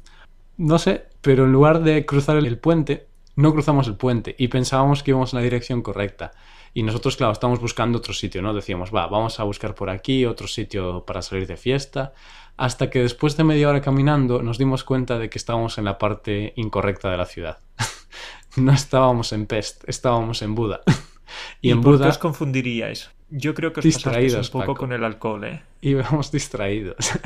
no 0.57 0.79
sé, 0.79 1.05
pero 1.20 1.44
en 1.44 1.53
lugar 1.53 1.85
de 1.85 2.05
cruzar 2.05 2.38
el 2.38 2.59
puente, 2.59 3.07
no 3.37 3.53
cruzamos 3.53 3.87
el 3.88 3.97
puente 3.97 4.35
y 4.38 4.49
pensábamos 4.49 5.03
que 5.03 5.11
íbamos 5.12 5.33
en 5.33 5.38
la 5.38 5.42
dirección 5.45 5.83
correcta. 5.83 6.33
Y 6.75 6.83
nosotros, 6.83 7.16
claro, 7.16 7.33
estábamos 7.33 7.61
buscando 7.61 7.99
otro 7.99 8.14
sitio, 8.14 8.40
¿no? 8.40 8.55
Decíamos, 8.55 8.95
va, 8.95 9.07
vamos 9.07 9.38
a 9.40 9.42
buscar 9.45 9.75
por 9.75 9.90
aquí 9.90 10.25
otro 10.25 10.47
sitio 10.47 11.05
para 11.05 11.21
salir 11.21 11.47
de 11.47 11.57
fiesta. 11.57 12.14
Hasta 12.57 12.88
que 12.90 13.01
después 13.01 13.37
de 13.37 13.45
media 13.45 13.68
hora 13.68 13.81
caminando 13.83 14.42
nos 14.42 14.57
dimos 14.59 14.85
cuenta 14.85 15.18
de 15.18 15.29
que 15.29 15.38
estábamos 15.38 15.77
en 15.79 15.85
la 15.85 15.99
parte 15.99 16.53
incorrecta 16.57 17.11
de 17.11 17.16
la 17.16 17.27
ciudad. 17.27 17.59
no 18.57 18.73
estábamos 18.73 19.33
en 19.33 19.47
Pest, 19.47 19.85
estábamos 19.88 20.40
en 20.42 20.55
Buda. 20.55 20.81
¿Y, 20.87 20.92
Y, 21.68 21.71
en 21.73 21.81
por 21.81 21.92
qué 21.92 21.99
Buda 21.99 22.09
os 22.09 22.18
confundiríais? 22.18 23.11
Yo 23.31 23.55
creo 23.55 23.73
que 23.73 23.81
os 23.81 23.87
pasasteis 23.87 24.05
un 24.07 24.12
Distraídos, 24.12 24.51
poco 24.51 24.66
Paco. 24.66 24.75
con 24.77 24.92
el 24.92 25.05
alcohol, 25.05 25.45
¿eh? 25.45 25.62
íbamos 25.81 26.31
distraídos. 26.31 26.97
Sí, 27.01 27.18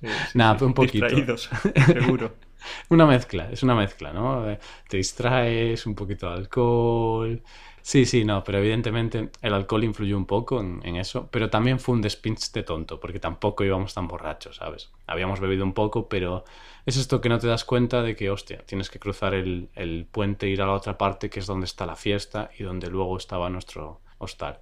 sí, 0.00 0.06
Nah, 0.34 0.58
sí. 0.58 0.64
un 0.64 0.72
poquito. 0.74 1.04
Distraídos, 1.06 1.50
seguro. 1.86 2.34
Una 2.88 3.06
mezcla, 3.06 3.50
es 3.50 3.62
una 3.62 3.74
mezcla, 3.74 4.12
¿no? 4.12 4.48
Eh, 4.50 4.58
Te 4.88 4.96
distraes, 4.96 5.86
un 5.86 5.94
poquito 5.94 6.28
de 6.28 6.34
alcohol. 6.36 7.42
Sí, 7.82 8.04
sí, 8.04 8.24
no, 8.24 8.44
pero 8.44 8.58
evidentemente 8.58 9.30
el 9.40 9.54
alcohol 9.54 9.84
influyó 9.84 10.16
un 10.16 10.26
poco 10.26 10.60
en, 10.60 10.96
eso, 10.96 11.28
pero 11.30 11.48
también 11.48 11.80
fue 11.80 11.94
un 11.94 12.02
despinche 12.02 12.62
tonto, 12.62 13.00
porque 13.00 13.18
tampoco 13.18 13.64
íbamos 13.64 13.94
tan 13.94 14.06
borrachos, 14.06 14.56
¿sabes? 14.56 14.90
Habíamos 15.06 15.40
bebido 15.40 15.64
un 15.64 15.72
poco, 15.72 16.08
pero 16.08 16.44
es 16.84 16.96
esto 16.96 17.20
que 17.20 17.28
no 17.30 17.38
te 17.38 17.46
das 17.46 17.64
cuenta 17.64 18.02
de 18.02 18.14
que, 18.16 18.30
hostia, 18.30 18.58
tienes 18.66 18.90
que 18.90 18.98
cruzar 18.98 19.34
el, 19.34 19.70
el 19.74 20.06
puente 20.10 20.48
ir 20.48 20.60
a 20.62 20.66
la 20.66 20.74
otra 20.74 20.98
parte, 20.98 21.30
que 21.30 21.40
es 21.40 21.46
donde 21.46 21.64
está 21.66 21.86
la 21.86 21.96
fiesta 21.96 22.50
y 22.58 22.64
donde 22.64 22.88
luego 22.90 23.16
estaba 23.16 23.48
nuestro 23.48 24.00
hostal. 24.18 24.60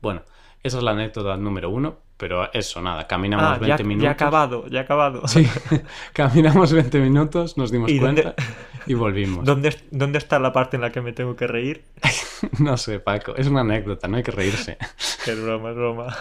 Bueno, 0.00 0.22
esa 0.62 0.78
es 0.78 0.82
la 0.84 0.92
anécdota 0.92 1.36
número 1.36 1.70
uno, 1.70 1.96
pero 2.16 2.52
eso, 2.52 2.80
nada, 2.82 3.06
caminamos 3.06 3.46
Ah, 3.46 3.58
20 3.58 3.66
ya, 3.82 3.84
minutos. 3.86 4.04
ya 4.04 4.10
acabado, 4.12 4.66
ya 4.68 4.80
acabado. 4.80 5.28
Sí, 5.28 5.46
caminamos 6.12 6.72
20 6.72 6.98
minutos, 7.00 7.56
nos 7.56 7.70
dimos 7.70 7.90
¿Y 7.90 7.98
dónde- 7.98 8.22
cuenta 8.22 8.42
y 8.86 8.94
volvimos. 8.94 9.44
¿Dónde, 9.44 9.76
¿Dónde 9.90 10.18
está 10.18 10.38
la 10.38 10.52
parte 10.52 10.76
en 10.76 10.82
la 10.82 10.90
que 10.92 11.00
me 11.00 11.12
tengo 11.12 11.36
que 11.36 11.46
reír? 11.46 11.84
No 12.58 12.76
sé, 12.76 13.00
Paco, 13.00 13.34
es 13.34 13.46
una 13.46 13.62
anécdota, 13.62 14.08
no 14.08 14.18
hay 14.18 14.22
que 14.22 14.30
reírse. 14.30 14.76
Es 15.26 15.42
broma, 15.42 15.70
es 15.70 15.76
broma. 15.76 16.14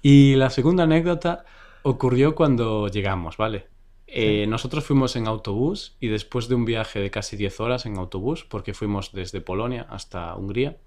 Y 0.00 0.34
la 0.36 0.48
segunda 0.48 0.84
anécdota 0.84 1.44
ocurrió 1.82 2.34
cuando 2.34 2.88
llegamos, 2.88 3.36
¿vale? 3.36 3.66
Eh, 4.06 4.46
nosotros 4.48 4.84
fuimos 4.84 5.14
en 5.14 5.26
autobús 5.26 5.96
y 6.00 6.08
después 6.08 6.48
de 6.48 6.54
un 6.54 6.64
viaje 6.64 7.00
de 7.00 7.10
casi 7.10 7.36
10 7.36 7.60
horas 7.60 7.84
en 7.84 7.98
autobús, 7.98 8.44
porque 8.48 8.72
fuimos 8.72 9.12
desde 9.12 9.42
Polonia 9.42 9.86
hasta 9.90 10.34
Hungría, 10.36 10.78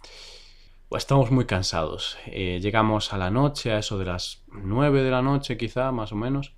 estábamos 0.98 1.32
muy 1.32 1.46
cansados. 1.46 2.18
Eh, 2.26 2.60
llegamos 2.62 3.14
a 3.14 3.18
la 3.18 3.30
noche, 3.30 3.72
a 3.72 3.80
eso 3.80 3.98
de 3.98 4.06
las 4.06 4.44
9 4.52 5.04
de 5.04 5.12
la 5.12 5.22
noche 5.22 5.58
quizá, 5.58 5.92
más 5.92 6.12
o 6.12 6.16
menos. 6.16 6.54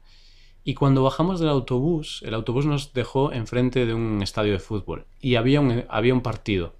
Y 0.63 0.75
cuando 0.75 1.03
bajamos 1.03 1.39
del 1.39 1.49
autobús, 1.49 2.21
el 2.25 2.33
autobús 2.33 2.65
nos 2.65 2.93
dejó 2.93 3.31
enfrente 3.31 3.85
de 3.85 3.93
un 3.93 4.21
estadio 4.21 4.53
de 4.53 4.59
fútbol 4.59 5.07
y 5.19 5.35
había 5.35 5.59
un, 5.59 5.85
había 5.89 6.13
un 6.13 6.21
partido 6.21 6.75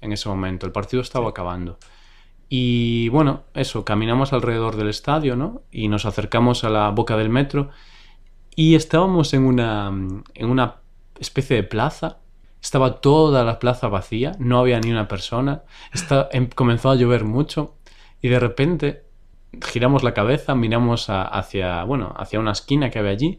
en 0.00 0.12
ese 0.12 0.28
momento. 0.28 0.66
El 0.66 0.72
partido 0.72 1.00
estaba 1.00 1.30
acabando. 1.30 1.78
Y 2.48 3.08
bueno, 3.08 3.44
eso, 3.54 3.84
caminamos 3.84 4.32
alrededor 4.32 4.76
del 4.76 4.88
estadio, 4.88 5.36
¿no? 5.36 5.62
Y 5.72 5.88
nos 5.88 6.04
acercamos 6.04 6.64
a 6.64 6.70
la 6.70 6.90
boca 6.90 7.16
del 7.16 7.30
metro 7.30 7.70
y 8.54 8.74
estábamos 8.74 9.34
en 9.34 9.44
una, 9.44 9.88
en 9.88 10.50
una 10.50 10.76
especie 11.18 11.56
de 11.56 11.62
plaza. 11.62 12.18
Estaba 12.64 13.02
toda 13.02 13.44
la 13.44 13.58
plaza 13.58 13.88
vacía, 13.88 14.32
no 14.38 14.58
había 14.58 14.80
ni 14.80 14.90
una 14.90 15.06
persona. 15.06 15.64
Está- 15.92 16.30
em- 16.32 16.48
comenzó 16.48 16.90
a 16.90 16.94
llover 16.96 17.24
mucho 17.24 17.76
y 18.22 18.28
de 18.28 18.40
repente 18.40 19.04
giramos 19.62 20.02
la 20.02 20.14
cabeza, 20.14 20.54
miramos 20.54 21.06
hacia, 21.10 21.84
bueno, 21.84 22.14
hacia 22.16 22.40
una 22.40 22.52
esquina 22.52 22.88
que 22.90 22.98
había 22.98 23.10
allí 23.12 23.36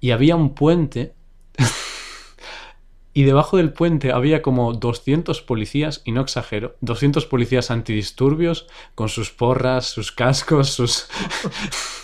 y 0.00 0.12
había 0.12 0.36
un 0.36 0.54
puente 0.54 1.14
y 3.14 3.24
debajo 3.24 3.56
del 3.56 3.72
puente 3.72 4.12
había 4.12 4.42
como 4.42 4.72
200 4.74 5.42
policías, 5.42 6.02
y 6.04 6.12
no 6.12 6.20
exagero, 6.20 6.76
200 6.82 7.26
policías 7.26 7.70
antidisturbios 7.72 8.68
con 8.94 9.08
sus 9.08 9.32
porras, 9.32 9.86
sus 9.86 10.12
cascos, 10.12 10.70
sus... 10.70 11.08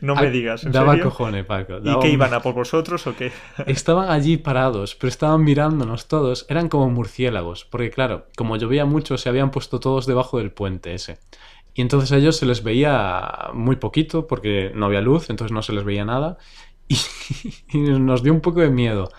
No 0.00 0.16
me 0.16 0.30
digas, 0.30 0.66
¿en 0.66 0.74
Daba 0.74 0.74
serio? 0.74 1.04
cojones, 1.04 1.44
Paco. 1.46 1.80
¿Y 1.82 1.98
qué 1.98 2.10
un- 2.10 2.10
iban 2.10 2.34
a 2.34 2.42
por 2.42 2.54
vosotros 2.54 3.06
o 3.06 3.16
qué? 3.16 3.32
Estaban 3.64 4.10
allí 4.10 4.38
parados, 4.38 4.94
pero 4.94 5.08
estaban 5.08 5.44
mirándonos 5.44 6.08
todos. 6.08 6.46
Eran 6.48 6.68
como 6.70 6.88
murciélagos, 6.90 7.66
porque 7.66 7.90
claro, 7.90 8.26
como 8.36 8.56
llovía 8.56 8.86
mucho, 8.86 9.18
se 9.18 9.28
habían 9.28 9.50
puesto 9.50 9.78
todos 9.78 10.06
debajo 10.06 10.38
del 10.38 10.52
puente 10.52 10.94
ese. 10.94 11.18
Y 11.74 11.82
entonces 11.82 12.12
a 12.12 12.16
ellos 12.18 12.36
se 12.36 12.46
les 12.46 12.62
veía 12.62 13.50
muy 13.54 13.76
poquito, 13.76 14.26
porque 14.26 14.72
no 14.74 14.86
había 14.86 15.00
luz, 15.02 15.30
entonces 15.30 15.52
no 15.54 15.62
se 15.62 15.72
les 15.74 15.84
veía 15.84 16.04
nada. 16.04 16.38
Y, 16.88 16.98
y 17.72 17.78
nos 17.78 18.22
dio 18.22 18.32
un 18.32 18.40
poco 18.42 18.60
de 18.60 18.70
miedo, 18.70 19.10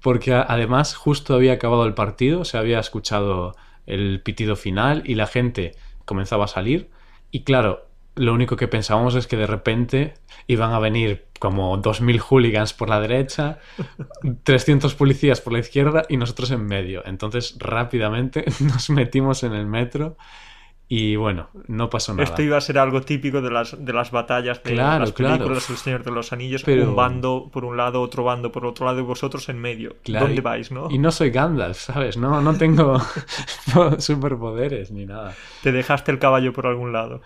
porque 0.00 0.34
además 0.34 0.94
justo 0.96 1.34
había 1.34 1.54
acabado 1.54 1.86
el 1.86 1.94
partido, 1.94 2.44
se 2.44 2.58
había 2.58 2.80
escuchado 2.80 3.56
el 3.86 4.22
pitido 4.22 4.56
final 4.56 5.02
y 5.06 5.14
la 5.16 5.26
gente 5.26 5.76
comenzaba 6.04 6.46
a 6.46 6.48
salir. 6.48 6.90
Y 7.30 7.44
claro, 7.44 7.88
lo 8.14 8.32
único 8.34 8.56
que 8.56 8.68
pensábamos 8.68 9.14
es 9.14 9.26
que 9.26 9.36
de 9.36 9.46
repente 9.46 10.14
iban 10.46 10.72
a 10.72 10.78
venir 10.78 11.26
como 11.38 11.76
2.000 11.80 12.18
hooligans 12.18 12.72
por 12.72 12.88
la 12.88 13.00
derecha, 13.00 13.58
300 14.44 14.94
policías 14.94 15.40
por 15.40 15.52
la 15.52 15.58
izquierda 15.60 16.04
y 16.08 16.16
nosotros 16.16 16.50
en 16.50 16.64
medio. 16.66 17.02
Entonces 17.06 17.56
rápidamente 17.58 18.44
nos 18.60 18.90
metimos 18.90 19.42
en 19.42 19.54
el 19.54 19.66
metro 19.66 20.16
y 20.88 21.16
bueno, 21.16 21.48
no 21.68 21.88
pasó 21.88 22.12
nada. 22.12 22.24
Esto 22.24 22.42
iba 22.42 22.58
a 22.58 22.60
ser 22.60 22.76
algo 22.78 23.00
típico 23.00 23.40
de 23.40 23.50
las, 23.50 23.82
de 23.82 23.92
las 23.94 24.10
batallas 24.10 24.62
de 24.62 24.72
Claro, 24.74 25.00
las 25.00 25.12
claro. 25.12 25.36
películas 25.38 25.70
El 25.70 25.76
Señor 25.78 26.04
de 26.04 26.10
los 26.10 26.34
Anillos. 26.34 26.62
Pero- 26.64 26.90
Un 26.90 26.94
bando 26.96 27.48
por 27.50 27.64
un 27.64 27.78
lado, 27.78 28.02
otro 28.02 28.24
bando 28.24 28.52
por 28.52 28.66
otro 28.66 28.84
lado 28.84 28.98
y 29.00 29.02
vosotros 29.02 29.48
en 29.48 29.58
medio. 29.58 29.96
Claro, 30.04 30.26
¿Dónde 30.26 30.40
y- 30.40 30.44
vais, 30.44 30.70
no? 30.70 30.90
Y 30.90 30.98
no 30.98 31.10
soy 31.10 31.30
Gandalf, 31.30 31.78
¿sabes? 31.78 32.18
No, 32.18 32.42
no 32.42 32.58
tengo 32.58 33.00
superpoderes 33.98 34.90
ni 34.90 35.06
nada. 35.06 35.34
Te 35.62 35.72
dejaste 35.72 36.10
el 36.12 36.18
caballo 36.18 36.52
por 36.52 36.66
algún 36.66 36.92
lado. 36.92 37.22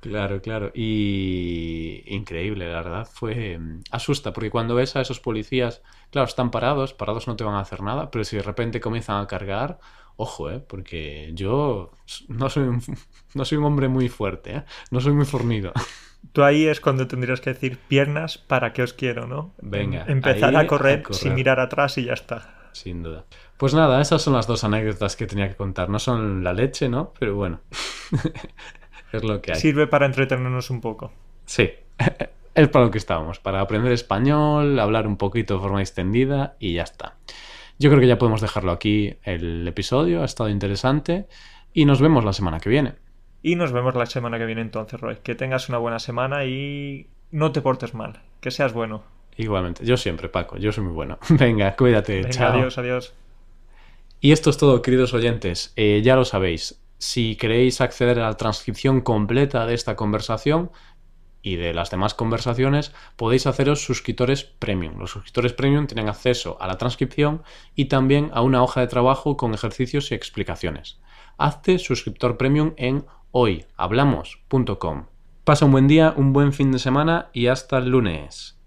Claro, 0.00 0.40
claro. 0.40 0.70
Y 0.74 2.02
increíble, 2.06 2.68
la 2.70 2.82
verdad. 2.82 3.08
Fue... 3.12 3.58
mm, 3.58 3.82
Asusta, 3.90 4.32
porque 4.32 4.50
cuando 4.50 4.74
ves 4.74 4.94
a 4.96 5.00
esos 5.00 5.20
policías, 5.20 5.82
claro, 6.10 6.26
están 6.28 6.50
parados, 6.50 6.94
parados 6.94 7.26
no 7.26 7.36
te 7.36 7.44
van 7.44 7.54
a 7.54 7.60
hacer 7.60 7.82
nada, 7.82 8.10
pero 8.10 8.24
si 8.24 8.36
de 8.36 8.42
repente 8.42 8.80
comienzan 8.80 9.20
a 9.22 9.26
cargar, 9.26 9.78
ojo, 10.16 10.50
¿eh? 10.50 10.60
Porque 10.60 11.30
yo 11.34 11.90
no 12.28 12.48
soy 12.48 12.64
un, 12.64 12.82
no 13.34 13.44
soy 13.44 13.58
un 13.58 13.64
hombre 13.64 13.88
muy 13.88 14.08
fuerte, 14.08 14.56
¿eh? 14.58 14.64
No 14.90 15.00
soy 15.00 15.12
muy 15.12 15.24
fornido. 15.24 15.72
Tú 16.32 16.42
ahí 16.42 16.66
es 16.66 16.80
cuando 16.80 17.06
tendrías 17.06 17.40
que 17.40 17.50
decir 17.52 17.78
piernas 17.78 18.38
para 18.38 18.72
que 18.72 18.82
os 18.82 18.92
quiero, 18.92 19.26
¿no? 19.26 19.54
Venga, 19.62 20.04
Empezar 20.08 20.56
a 20.56 20.66
correr, 20.66 21.00
a 21.00 21.02
correr. 21.04 21.16
sin 21.18 21.34
mirar 21.34 21.60
atrás 21.60 21.96
y 21.98 22.04
ya 22.04 22.12
está. 22.14 22.54
Sin 22.72 23.02
duda. 23.02 23.24
Pues 23.56 23.72
nada, 23.74 24.00
esas 24.00 24.22
son 24.22 24.34
las 24.34 24.46
dos 24.46 24.62
anécdotas 24.62 25.16
que 25.16 25.26
tenía 25.26 25.48
que 25.48 25.56
contar. 25.56 25.88
No 25.88 25.98
son 25.98 26.44
la 26.44 26.52
leche, 26.52 26.88
¿no? 26.88 27.12
Pero 27.18 27.34
bueno. 27.34 27.60
es 29.12 29.24
lo 29.24 29.40
que 29.40 29.52
hay. 29.52 29.60
Sirve 29.60 29.86
para 29.86 30.06
entretenernos 30.06 30.70
un 30.70 30.80
poco. 30.80 31.12
Sí, 31.46 31.70
es 32.54 32.68
para 32.68 32.84
lo 32.84 32.90
que 32.90 32.98
estábamos, 32.98 33.38
para 33.38 33.60
aprender 33.60 33.92
español, 33.92 34.78
hablar 34.78 35.06
un 35.06 35.16
poquito 35.16 35.54
de 35.54 35.60
forma 35.60 35.80
extendida 35.80 36.56
y 36.58 36.74
ya 36.74 36.82
está. 36.82 37.16
Yo 37.78 37.90
creo 37.90 38.00
que 38.00 38.08
ya 38.08 38.18
podemos 38.18 38.40
dejarlo 38.40 38.72
aquí 38.72 39.14
el 39.22 39.66
episodio, 39.68 40.22
ha 40.22 40.24
estado 40.24 40.48
interesante 40.48 41.26
y 41.72 41.84
nos 41.84 42.00
vemos 42.00 42.24
la 42.24 42.32
semana 42.32 42.58
que 42.58 42.68
viene. 42.68 42.94
Y 43.42 43.54
nos 43.54 43.70
vemos 43.70 43.94
la 43.94 44.06
semana 44.06 44.38
que 44.38 44.46
viene 44.46 44.62
entonces, 44.62 45.00
Roy. 45.00 45.18
Que 45.22 45.36
tengas 45.36 45.68
una 45.68 45.78
buena 45.78 46.00
semana 46.00 46.44
y 46.44 47.06
no 47.30 47.52
te 47.52 47.60
portes 47.62 47.94
mal, 47.94 48.20
que 48.40 48.50
seas 48.50 48.72
bueno. 48.72 49.04
Igualmente, 49.36 49.84
yo 49.84 49.96
siempre, 49.96 50.28
Paco, 50.28 50.56
yo 50.56 50.72
soy 50.72 50.84
muy 50.84 50.92
bueno. 50.92 51.18
Venga, 51.28 51.76
cuídate, 51.76 52.16
Venga, 52.16 52.30
chao. 52.30 52.52
adiós, 52.54 52.78
adiós. 52.78 53.14
Y 54.20 54.32
esto 54.32 54.50
es 54.50 54.58
todo, 54.58 54.82
queridos 54.82 55.14
oyentes. 55.14 55.72
Eh, 55.76 56.00
ya 56.02 56.16
lo 56.16 56.24
sabéis. 56.24 56.80
Si 56.98 57.36
queréis 57.36 57.80
acceder 57.80 58.18
a 58.18 58.28
la 58.28 58.36
transcripción 58.36 59.00
completa 59.00 59.66
de 59.66 59.74
esta 59.74 59.94
conversación 59.94 60.70
y 61.42 61.54
de 61.54 61.72
las 61.72 61.90
demás 61.90 62.14
conversaciones, 62.14 62.92
podéis 63.16 63.46
haceros 63.46 63.84
suscriptores 63.84 64.42
premium. 64.42 64.98
Los 64.98 65.12
suscriptores 65.12 65.52
premium 65.52 65.86
tienen 65.86 66.08
acceso 66.08 66.58
a 66.60 66.66
la 66.66 66.76
transcripción 66.76 67.42
y 67.76 67.84
también 67.84 68.30
a 68.34 68.42
una 68.42 68.62
hoja 68.62 68.80
de 68.80 68.88
trabajo 68.88 69.36
con 69.36 69.54
ejercicios 69.54 70.10
y 70.10 70.16
explicaciones. 70.16 71.00
Hazte 71.36 71.78
suscriptor 71.78 72.36
premium 72.36 72.74
en 72.76 73.06
hoyhablamos.com. 73.30 75.06
Pasa 75.44 75.64
un 75.64 75.72
buen 75.72 75.86
día, 75.86 76.12
un 76.16 76.32
buen 76.32 76.52
fin 76.52 76.72
de 76.72 76.80
semana 76.80 77.30
y 77.32 77.46
hasta 77.46 77.78
el 77.78 77.90
lunes. 77.90 78.57